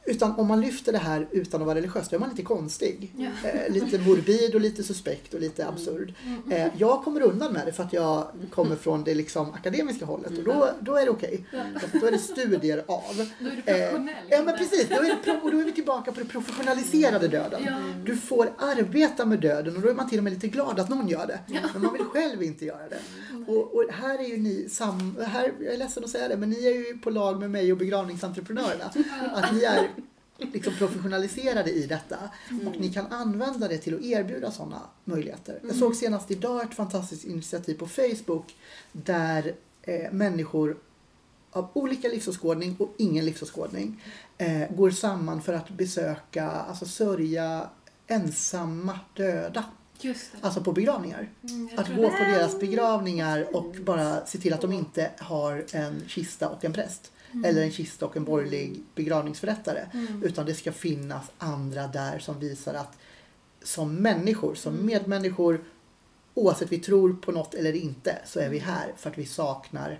[0.08, 3.14] utan om man lyfter det här utan att vara religiös, då är man lite konstig.
[3.18, 3.50] Ja.
[3.50, 6.14] Eh, lite morbid och lite suspekt och lite absurd.
[6.26, 6.52] Mm.
[6.52, 10.38] Eh, jag kommer undan med det för att jag kommer från det liksom akademiska hållet
[10.38, 11.46] och då, då är det okej.
[11.52, 11.64] Ja.
[12.02, 13.28] Då är det studier av.
[13.40, 14.16] Då är du Eh, professionell.
[14.30, 17.62] Ja men precis, då är, och då är vi tillbaka på det professionaliserade döden.
[17.66, 17.78] Ja.
[18.06, 20.90] Du får arbeta med döden och då är man till och med lite glad att
[20.90, 21.40] någon gör det.
[21.74, 23.00] Men man vill själv inte göra det.
[23.48, 26.50] Och, och här är ju ni, sam, här, jag är ledsen att säga det, men
[26.50, 28.86] ni är ju på lag med mig och begravningsentreprenörerna.
[29.34, 29.90] Att ni är
[30.54, 32.18] liksom professionaliserade i detta
[32.66, 35.60] och ni kan använda det till att erbjuda sådana möjligheter.
[35.68, 38.56] Jag såg senast idag ett fantastiskt initiativ på Facebook
[38.92, 40.78] där eh, människor
[41.52, 44.04] av olika livsåskådning och ingen livsåskådning
[44.38, 47.70] eh, går samman för att besöka, alltså sörja
[48.08, 49.64] ensamma döda.
[50.42, 51.30] Alltså på begravningar.
[51.44, 56.04] Mm, Att gå på deras begravningar och bara se till att de inte har en
[56.08, 57.12] kista och en präst.
[57.46, 59.86] Eller en kista och en borgerlig begravningsförrättare.
[59.94, 60.24] Mm.
[60.24, 62.98] Utan det ska finnas andra där som visar att
[63.64, 65.64] som människor, som medmänniskor,
[66.34, 70.00] oavsett vi tror på något eller inte, så är vi här för att vi saknar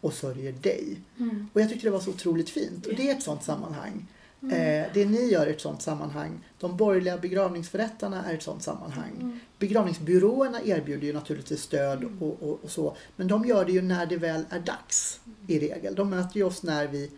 [0.00, 1.00] och sörjer dig.
[1.18, 1.48] Mm.
[1.52, 2.86] Och jag tyckte det var så otroligt fint.
[2.86, 4.06] Och det är ett sånt sammanhang.
[4.42, 6.44] Eh, det ni gör är ett sånt sammanhang.
[6.58, 9.40] De borgerliga begravningsförrättarna är ett sånt sammanhang.
[9.58, 12.96] Begravningsbyråerna erbjuder ju naturligtvis stöd och, och, och så.
[13.16, 15.94] Men de gör det ju när det väl är dags i regel.
[15.94, 17.10] De möter ju oss när vi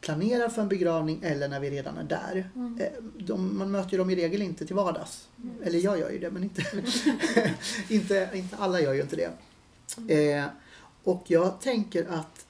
[0.00, 2.50] planerar för en begravning eller när vi redan är där.
[2.80, 5.28] Eh, de, man möter ju dem i regel inte till vardags.
[5.62, 6.62] Eller jag gör ju det men inte,
[7.88, 9.30] inte, inte alla gör ju inte det.
[10.14, 10.44] Eh,
[11.04, 12.46] och jag tänker att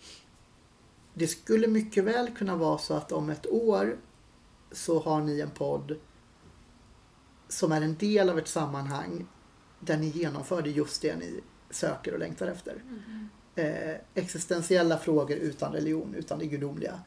[1.14, 3.96] det skulle mycket väl kunna vara så att om ett år
[4.72, 5.96] så har ni en podd
[7.48, 9.26] som är en del av ett sammanhang
[9.80, 11.40] där ni genomförde just det ni
[11.70, 12.82] söker och längtar efter.
[13.54, 17.00] Eh, existentiella frågor utan religion, utan det gudomliga.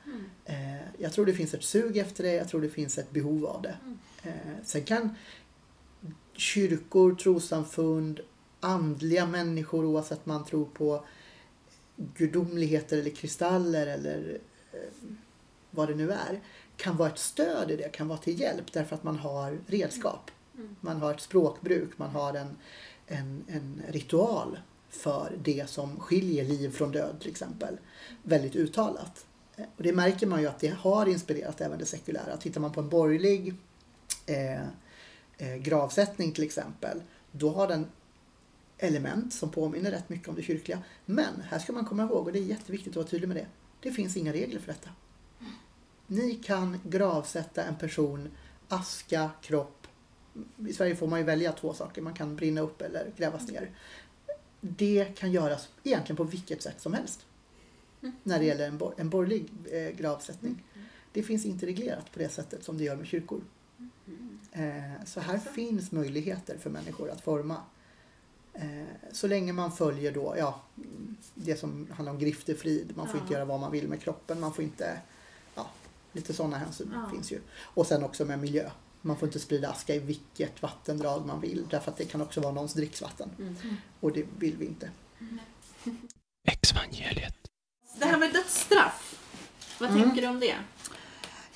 [0.45, 0.55] Eh,
[0.97, 3.62] jag tror det finns ett sug efter det, jag tror det finns ett behov av
[3.62, 3.78] det.
[4.24, 5.16] Eh, sen kan
[6.34, 8.20] kyrkor, trossamfund,
[8.59, 11.05] andliga människor oavsett man tror på
[11.95, 14.38] gudomligheter eller kristaller eller
[14.72, 14.80] eh,
[15.72, 16.41] vad det nu är
[16.82, 20.32] kan vara ett stöd i det, kan vara till hjälp därför att man har redskap.
[20.82, 22.58] Man har ett språkbruk, man har en,
[23.08, 24.60] en, en ritual
[24.90, 27.78] för det som skiljer liv från död till exempel.
[28.24, 29.26] Väldigt uttalat.
[29.56, 32.38] Eh, Och det märker man ju att det har inspirerat även det sekulära.
[32.38, 33.54] Tittar man på en borgerlig
[34.26, 34.62] eh,
[35.38, 37.02] eh, gravsättning till exempel,
[37.32, 37.86] då har den
[38.78, 40.80] element som påminner rätt mycket om det kyrkliga.
[41.06, 43.48] Men här ska man komma ihåg, och det är jätteviktigt att vara tydlig med det,
[43.82, 44.90] det finns inga regler för detta.
[46.12, 48.30] Ni kan gravsätta en person,
[48.68, 49.88] aska, kropp.
[50.68, 53.72] I Sverige får man ju välja två saker, man kan brinna upp eller grävas ner.
[54.62, 57.26] Det kan göras egentligen på vilket sätt som helst.
[58.24, 60.64] När det gäller en, bor- en borgerlig eh, gravsättning.
[61.14, 63.41] Det finns inte reglerat på det sättet som det gör med kyrkor.
[64.51, 67.57] Eh, så här finns möjligheter för människor att forma.
[68.53, 72.93] Eh, så länge man följer då, ja, mm, det som handlar om griftefrid.
[72.97, 73.22] Man får Ja.
[73.22, 74.39] inte göra vad man vill med kroppen.
[74.39, 74.99] Man får inte,
[76.14, 77.09] lite sådana hänsyn Ja.
[77.12, 77.39] finns ju.
[77.64, 78.70] Och sen också med miljö.
[79.01, 81.68] Man får inte sprida aska i vilket vattendrag man vill.
[81.70, 83.30] Därför att det kan också vara någons dricksvatten.
[83.39, 83.55] Mm.
[83.99, 84.91] Och det vill vi inte.
[86.47, 87.36] Exvangeliet.
[87.99, 89.20] Det här med dödsstraff.
[89.80, 90.55] Vad tänker du om det?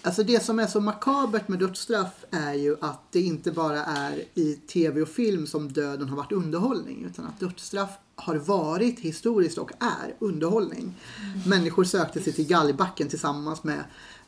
[0.02, 4.24] Alltså det som är så makabert med dödsstraff är ju att det inte bara är
[4.34, 9.58] i tv och film som döden har varit underhållning utan att dödsstraff har varit historiskt
[9.58, 10.96] och är underhållning.
[11.46, 13.84] Människor sökte sig till galgbacken tillsammans med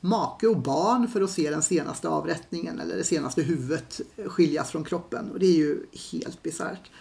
[0.07, 4.83] make och barn för att se den senaste avrättningen eller det senaste huvudet skiljas från
[4.83, 6.91] kroppen och det är ju helt bisarrt.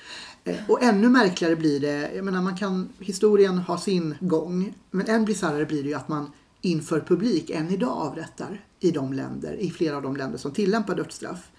[0.45, 5.07] Eh, och ännu märkligare blir det, jag menar man kan, historien har sin gång, men
[5.07, 6.31] än bisarrare blir det ju att man
[6.61, 10.95] inför publik än idag avrättar i de länder, i flera av de länder som tillämpar
[10.95, 11.51] dödsstraff.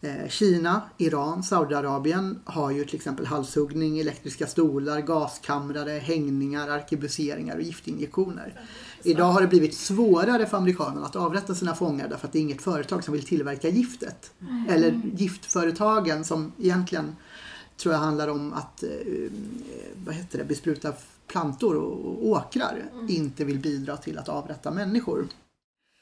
[0.00, 7.62] Eh, Kina, Iran, Saudiarabien har ju till exempel halshuggning, elektriska stolar, gaskamrare, hängningar, arkebuseringar och
[7.62, 8.60] giftinjektioner.
[9.02, 12.42] Idag har det blivit svårare för amerikanerna att avrätta sina fångar därför att det är
[12.42, 14.32] inget företag som vill tillverka giftet.
[14.68, 17.16] Eller giftföretagen som egentligen
[17.76, 18.88] tror jag handlar om att eh,
[20.04, 20.92] vad heter det, bespruta
[21.26, 25.26] plantor och åkrar inte vill bidra till att avrätta människor.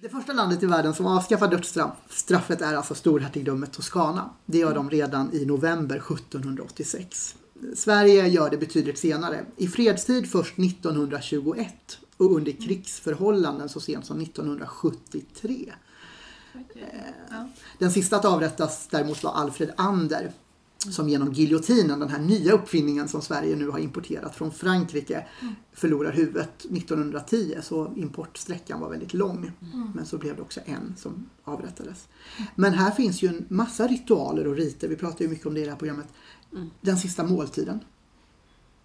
[0.01, 4.31] Det första landet i världen som avskaffar dödsstraffet är alltså storhertigdömet Toscana.
[4.47, 7.35] Det gör de redan i november 1786.
[7.75, 9.45] Sverige gör det betydligt senare.
[9.57, 15.73] I fredstid först 1921 och under krigsförhållanden så sent som 1973.
[17.79, 20.33] Den sista att avrättas däremot var Alfred Ander
[20.79, 25.27] som genom giljotinen, den här nya uppfinningen som Sverige nu har importerat från Frankrike,
[25.73, 27.59] förlorar huvudet 1910.
[27.63, 29.53] Så importsträckan var väldigt lång.
[29.95, 32.09] Men så blev det också en som avrättades.
[32.55, 34.89] Men här finns ju en massa ritualer och riter.
[34.89, 36.09] Vi pratar ju mycket om det i det här programmet.
[36.81, 37.81] Den sista måltiden.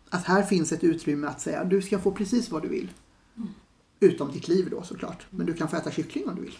[0.10, 2.90] Att här finns ett utrymme att säga du ska få precis vad du vill.
[4.04, 5.26] Utom ditt liv då såklart.
[5.30, 6.58] Men du kan få äta kyckling om du vill.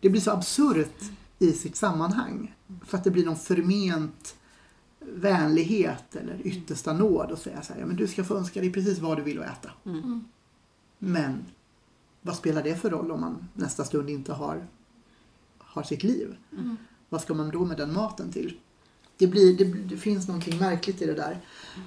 [0.00, 1.02] Det blir så absurt
[1.38, 2.54] i sitt sammanhang.
[2.86, 4.36] För att det blir någon förment
[5.00, 8.72] vänlighet eller yttersta nåd och säga så här, ja, men du ska få önska dig
[8.72, 9.70] precis vad du vill att äta.
[10.98, 11.44] Men
[12.22, 14.66] vad spelar det för roll om man nästa stund inte har,
[15.58, 16.36] har sitt liv?
[17.08, 18.58] Vad ska man då med den maten till?
[19.22, 21.40] Det, blir, det, det finns någonting märkligt i det där.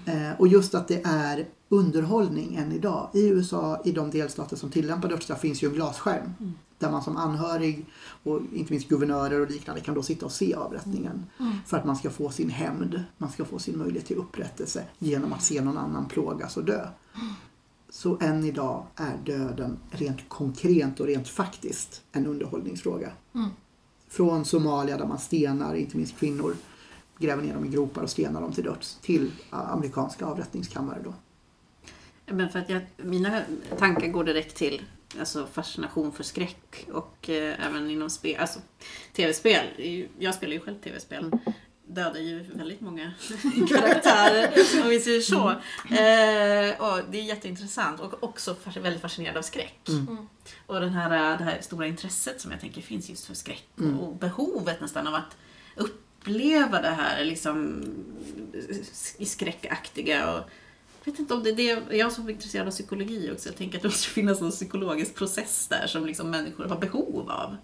[0.05, 3.09] Eh, och just att det är underhållning än idag.
[3.13, 6.33] I USA, i de delstater som tillämpar dödsstraff, finns ju en glasskärm.
[6.79, 7.85] Där man som anhörig
[8.23, 11.25] och inte minst guvernörer och liknande kan då sitta och se avrättningen.
[11.65, 15.33] För att man ska få sin hämnd, man ska få sin möjlighet till upprättelse genom
[15.33, 16.87] att se någon annan plågas och dö.
[17.89, 23.11] Så än idag är döden rent konkret och rent faktiskt en underhållningsfråga.
[24.07, 26.55] Från Somalia där man stenar, inte minst kvinnor,
[27.17, 31.13] gräver ner dem i gropar och stenar dem till döds, till amerikanska avrättningskammare då.
[32.25, 33.41] Men för att jag, mina
[33.77, 34.81] tankar går direkt till
[35.19, 38.59] alltså fascination för skräck och eh, även inom spel, alltså
[39.13, 39.65] tv-spel.
[40.19, 41.31] Jag spelar ju själv tv-spel.
[41.87, 43.13] Dödar ju väldigt många
[43.69, 44.53] karaktärer
[44.83, 45.49] om vi säger så.
[45.49, 49.79] Eh, och det är jätteintressant och också fas- väldigt fascinerad av skräck.
[49.89, 50.17] Mm.
[50.65, 53.99] Och den här, det här stora intresset som jag tänker finns just för skräck Mm.
[53.99, 55.37] och behovet nästan av att
[56.25, 57.83] uppleva det här liksom
[59.19, 60.49] skräckaktiga och
[61.03, 63.49] jag vet inte om det är det, jag är så intresserad av psykologi också.
[63.49, 67.31] Jag tänker att det måste finnas någon psykologisk process där som liksom människor har behov
[67.31, 67.55] av.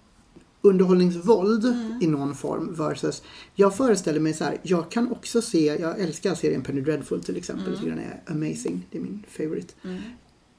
[0.62, 1.66] underhållningsvåld
[2.02, 3.24] i någon form versus
[3.56, 7.38] jag föreställer mig så här, jag kan också se, jag älskar serien Penny Dreadful till
[7.38, 9.74] exempel, jag tycker den är amazing, det är min favorite.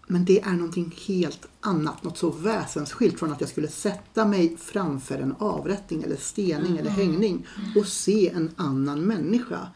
[0.06, 4.56] Men det är någonting helt annat, något så väsensskilt från att jag skulle sätta mig
[4.56, 7.46] framför en avrättning eller stening eller hängning
[7.76, 9.68] och se en annan människa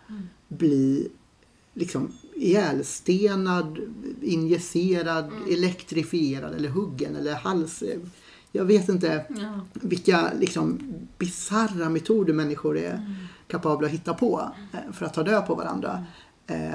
[0.48, 1.08] bli
[1.74, 3.78] liksom ihjälstenad,
[4.22, 7.82] injicerad, elektrifierad eller huggen eller hals.
[8.52, 9.60] Jag vet inte Ja.
[9.72, 10.78] vilka liksom
[11.18, 13.16] bisarra metoder människor är
[13.48, 16.04] kapabla att hitta på eh, för att ta död på varandra.
[16.46, 16.74] Eh,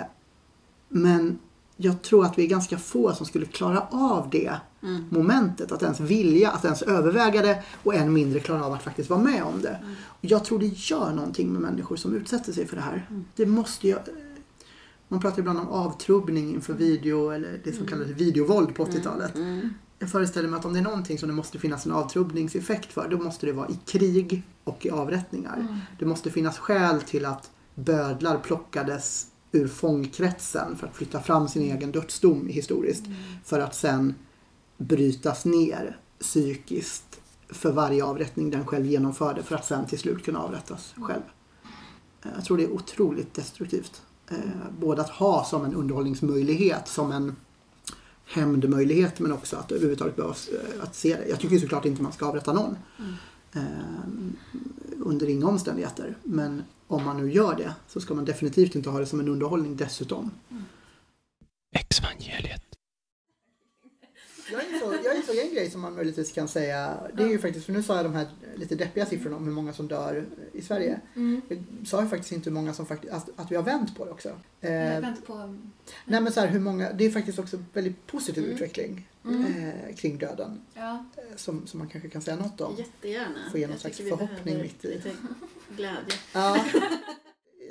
[0.89, 1.39] Men
[1.81, 4.55] jag tror att vi är ganska få som skulle klara av det
[5.09, 5.71] momentet.
[5.71, 9.19] Att ens vilja, att ens överväga det och än mindre klara av att faktiskt vara
[9.21, 9.79] med om det.
[10.05, 13.07] Och Jag tror det gör någonting med människor som utsätter sig för det här.
[13.35, 13.95] Det måste ju,
[15.07, 19.31] man pratar ibland om avtrubbning inför video eller det som kallades videovåld på 80-talet.
[19.99, 23.07] Jag föreställer mig att om det är någonting som det måste finnas en avtrubbningseffekt för,
[23.09, 25.81] då måste det vara i krig och i avrättningar.
[25.99, 31.61] Det måste finnas skäl till att bödlar plockades ur fångkretsen för att flytta fram sin
[31.61, 33.03] egen dödsdom historiskt.
[33.43, 34.15] För att sen
[34.77, 40.39] brytas ner psykiskt för varje avrättning den själv genomförde för att sen till slut kunna
[40.39, 41.21] avrättas själv.
[42.23, 44.01] Eh, Jag tror det är otroligt destruktivt.
[44.29, 44.37] Eh,
[44.79, 47.35] Både att ha som en underhållningsmöjlighet, som en
[48.25, 51.27] hämndmöjlighet men också att överhuvudtaget behövs eh, att se det.
[51.29, 52.77] Jag tycker såklart inte man ska avrätta någon.
[53.53, 53.61] Eh,
[54.99, 56.17] under inga omständigheter.
[56.23, 59.27] Men om man nu gör det så ska man definitivt inte ha det som en
[59.27, 60.31] underhållning dessutom.
[61.71, 62.63] Exvangeliet.
[65.03, 66.97] Jag insåg en grej som man möjligtvis kan säga.
[67.13, 69.51] Det är ju faktiskt, för nu sa jag de här lite deppiga siffrorna om hur
[69.53, 70.99] många som dör i Sverige.
[71.47, 74.05] Jag sa ju faktiskt inte hur många som faktiskt, att, att vi har vänt på
[74.05, 74.29] det också.
[74.61, 75.57] Eh, väntar på...
[76.05, 78.55] nej men så här, hur många, det är faktiskt också väldigt positiv Mm.
[78.55, 79.45] utveckling Mm.
[79.69, 80.61] eh, kring döden.
[80.73, 81.05] Ja.
[81.17, 82.75] eh, Som, som man kanske kan säga något om.
[82.77, 83.35] Jättegärna.
[83.51, 84.87] Få ge någon Jag slags förhoppning mitt i.
[84.87, 85.11] Lite
[85.75, 86.15] glädje.
[86.33, 86.65] Ja.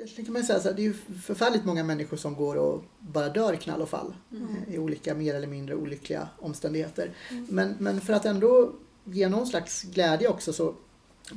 [0.01, 2.83] Egentligen kan man säga så här, det är ju förfärligt många människor som går och
[2.99, 7.11] bara dör knall och fall eh, i olika mer eller mindre olyckliga omständigheter.
[7.49, 8.73] Men, men för att ändå
[9.03, 10.75] ge någon slags glädje också så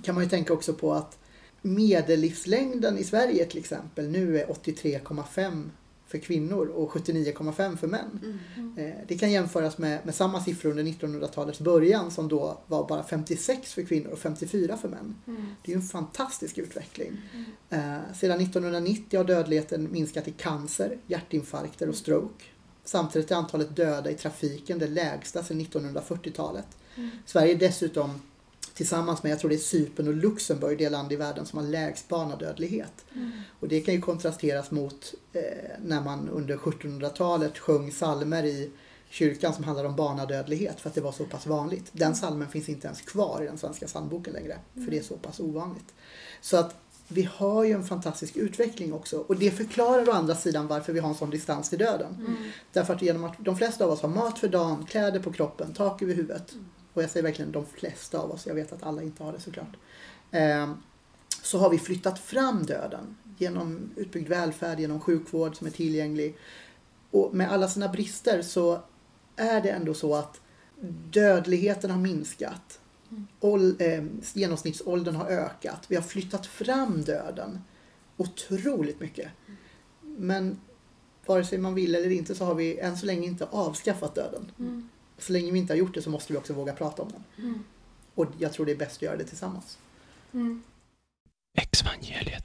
[0.03, 1.19] kan man ju tänka också på att
[1.62, 5.71] medellivslängden i Sverige till exempel nu är 83,5
[6.15, 8.39] för kvinnor och 79,5 för män.
[8.77, 13.03] Eh, Det kan jämföras med, med samma siffror under 1900-talets början som då var bara
[13.03, 15.15] 56 för kvinnor och 54 för män.
[15.62, 17.12] Det är ju en fantastisk utveckling.
[17.71, 22.45] Eh, sedan 1990 har dödligheten minskat i cancer, hjärtinfarkter och stroke.
[22.85, 26.67] Samtidigt är antalet döda i trafiken det lägsta sedan 1940-talet.
[27.27, 28.11] Sverige är dessutom
[28.75, 31.66] tillsammans med, jag tror det är Cypern och Luxemburg, det land i världen som har
[31.66, 33.05] lägst barnadödlighet.
[33.61, 35.43] Och det kan ju kontrasteras mot eh,
[35.85, 38.70] när man under 1700-talet sjöng salmer i
[39.09, 41.89] kyrkan som handlar om barnadödlighet för att det var så pass vanligt.
[41.93, 45.16] Den salmen finns inte ens kvar i den svenska psalmboken längre för det är så
[45.16, 45.95] pass ovanligt.
[46.41, 46.77] Så att
[47.09, 51.01] vi har ju en fantastisk utveckling också och det förklarar å andra sidan varför vi
[51.01, 52.37] har en sån distans till döden.
[52.72, 55.72] Därför att genom att de flesta av oss har mat för dagen, kläder på kroppen,
[55.75, 56.55] tak över huvudet
[56.95, 59.41] och jag säger verkligen de flesta av oss, jag vet att alla inte har det
[59.41, 59.77] såklart.
[60.31, 60.75] Ehm,
[61.43, 66.37] så har vi flyttat fram döden genom utbyggd välfärd, genom sjukvård som är tillgänglig.
[67.11, 68.81] Och med alla sina brister så
[69.37, 70.41] är det ändå så att
[71.11, 72.81] dödligheten har minskat.
[73.41, 75.85] Ål, eh, genomsnittsåldern har ökat.
[75.89, 77.61] Vi har flyttat fram döden
[78.16, 79.29] otroligt mycket.
[80.01, 80.61] Men
[81.27, 84.53] vare sig man vill eller inte så har vi än så länge inte avskaffat döden.
[85.19, 87.24] Så länge vi inte har gjort det så måste vi också våga prata om den.
[88.15, 89.78] Och jag tror det är bäst att göra det tillsammans.
[90.32, 90.62] Mm.
[91.55, 92.45] Exvangeliet.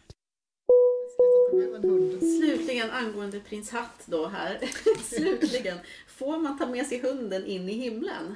[2.19, 4.59] Slutligen angående prins Hatt då här.
[5.03, 5.77] Slutligen.
[6.07, 8.35] Får man ta med sig hunden in i himlen?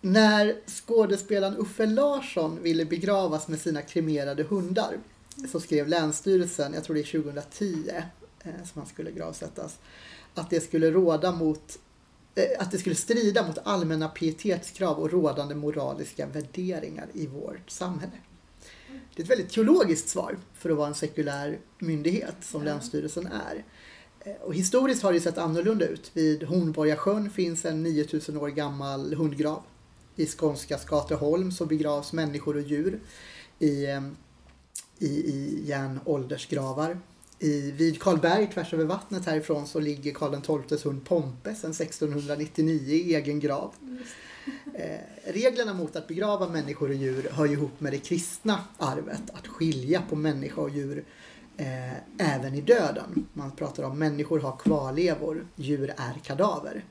[0.00, 4.98] När skådespelaren Uffe Larsson ville begravas med sina kremerade hundar
[5.52, 7.90] så skrev Länsstyrelsen, jag tror det är 2010
[8.44, 9.78] eh, som han skulle gravsättas,
[10.34, 11.78] att det skulle råda mot
[12.58, 18.12] att det skulle strida mot allmänna pietetskrav och rådande moraliska värderingar i vårt samhälle.
[19.14, 23.64] Det är ett väldigt teologiskt svar för att vara en sekulär myndighet som Länsstyrelsen är.
[24.20, 26.10] Eh, Och historiskt har det sett annorlunda ut.
[26.14, 29.62] Vid Hornborgasjön finns en 9000 år gammal hundgrav.
[30.16, 33.00] I skånska Skateholm så begravs människor och djur
[33.58, 34.02] i, eh,
[34.98, 36.98] i, i järnåldersgravar.
[37.42, 42.94] I, vid Karlberg, tvärs över vattnet härifrån, så ligger Karl XIIs hund Pompe sedan 1699
[42.94, 43.74] i egen grav.
[44.74, 49.22] Eh, reglerna mot att begrava människor och djur hör ju ihop med det kristna arvet.
[49.32, 51.04] Att skilja på människa och djur
[51.56, 53.26] eh, även i döden.
[53.32, 56.84] Man pratar om människor har kvarlevor, djur är kadaver.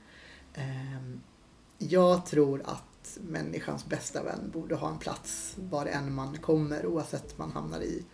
[0.54, 0.64] Eh,
[1.78, 7.38] jag tror att människans bästa vän borde ha en plats var än man kommer oavsett
[7.38, 8.06] man hamnar i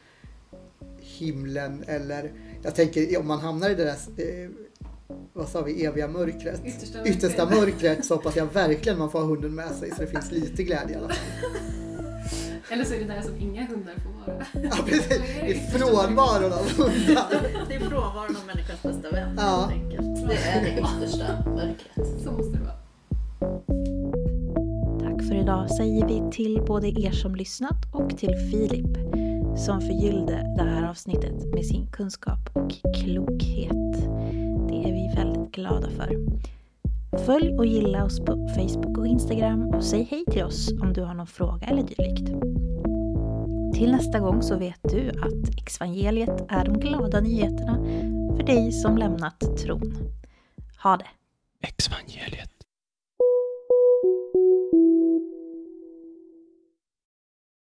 [1.18, 2.32] himlen eller
[2.64, 3.92] jag tänker om man hamnar i det där
[4.44, 4.50] eh,
[5.34, 6.62] vad sa vi, eviga mörkret.
[6.66, 7.16] Yttersta mörkret.
[7.16, 10.32] Yttersta mörkret så hoppas jag verkligen man får ha hunden med sig så det finns
[10.32, 11.18] lite glädje i alla fall.
[12.72, 14.46] Eller så är det där som inga hundar får vara.
[14.78, 15.20] Ja, precis.
[15.48, 17.42] I frånvaron av hundar.
[17.70, 19.70] Det är frånvaron av människans bästa vän Ja.
[19.72, 20.28] helt enkelt.
[20.30, 22.22] Det är det yttersta mörkret.
[22.24, 22.78] Så måste det vara.
[25.00, 28.98] Tack för idag säger vi till både er som lyssnat och till Filip
[29.58, 33.94] som förgyllde det här avsnittet med sin kunskap och klokhet.
[34.68, 36.16] Det är vi väldigt glada för.
[37.26, 41.04] Följ och gilla oss på Facebook och Instagram och säg hej till oss om du
[41.04, 42.28] har någon fråga eller dylikt.
[43.74, 47.76] Till nästa gång så vet du att evangeliet är de glada nyheterna
[48.38, 49.94] för dig som lämnat tron.
[50.84, 51.08] Ha det!
[51.68, 52.52] Exvangeliet.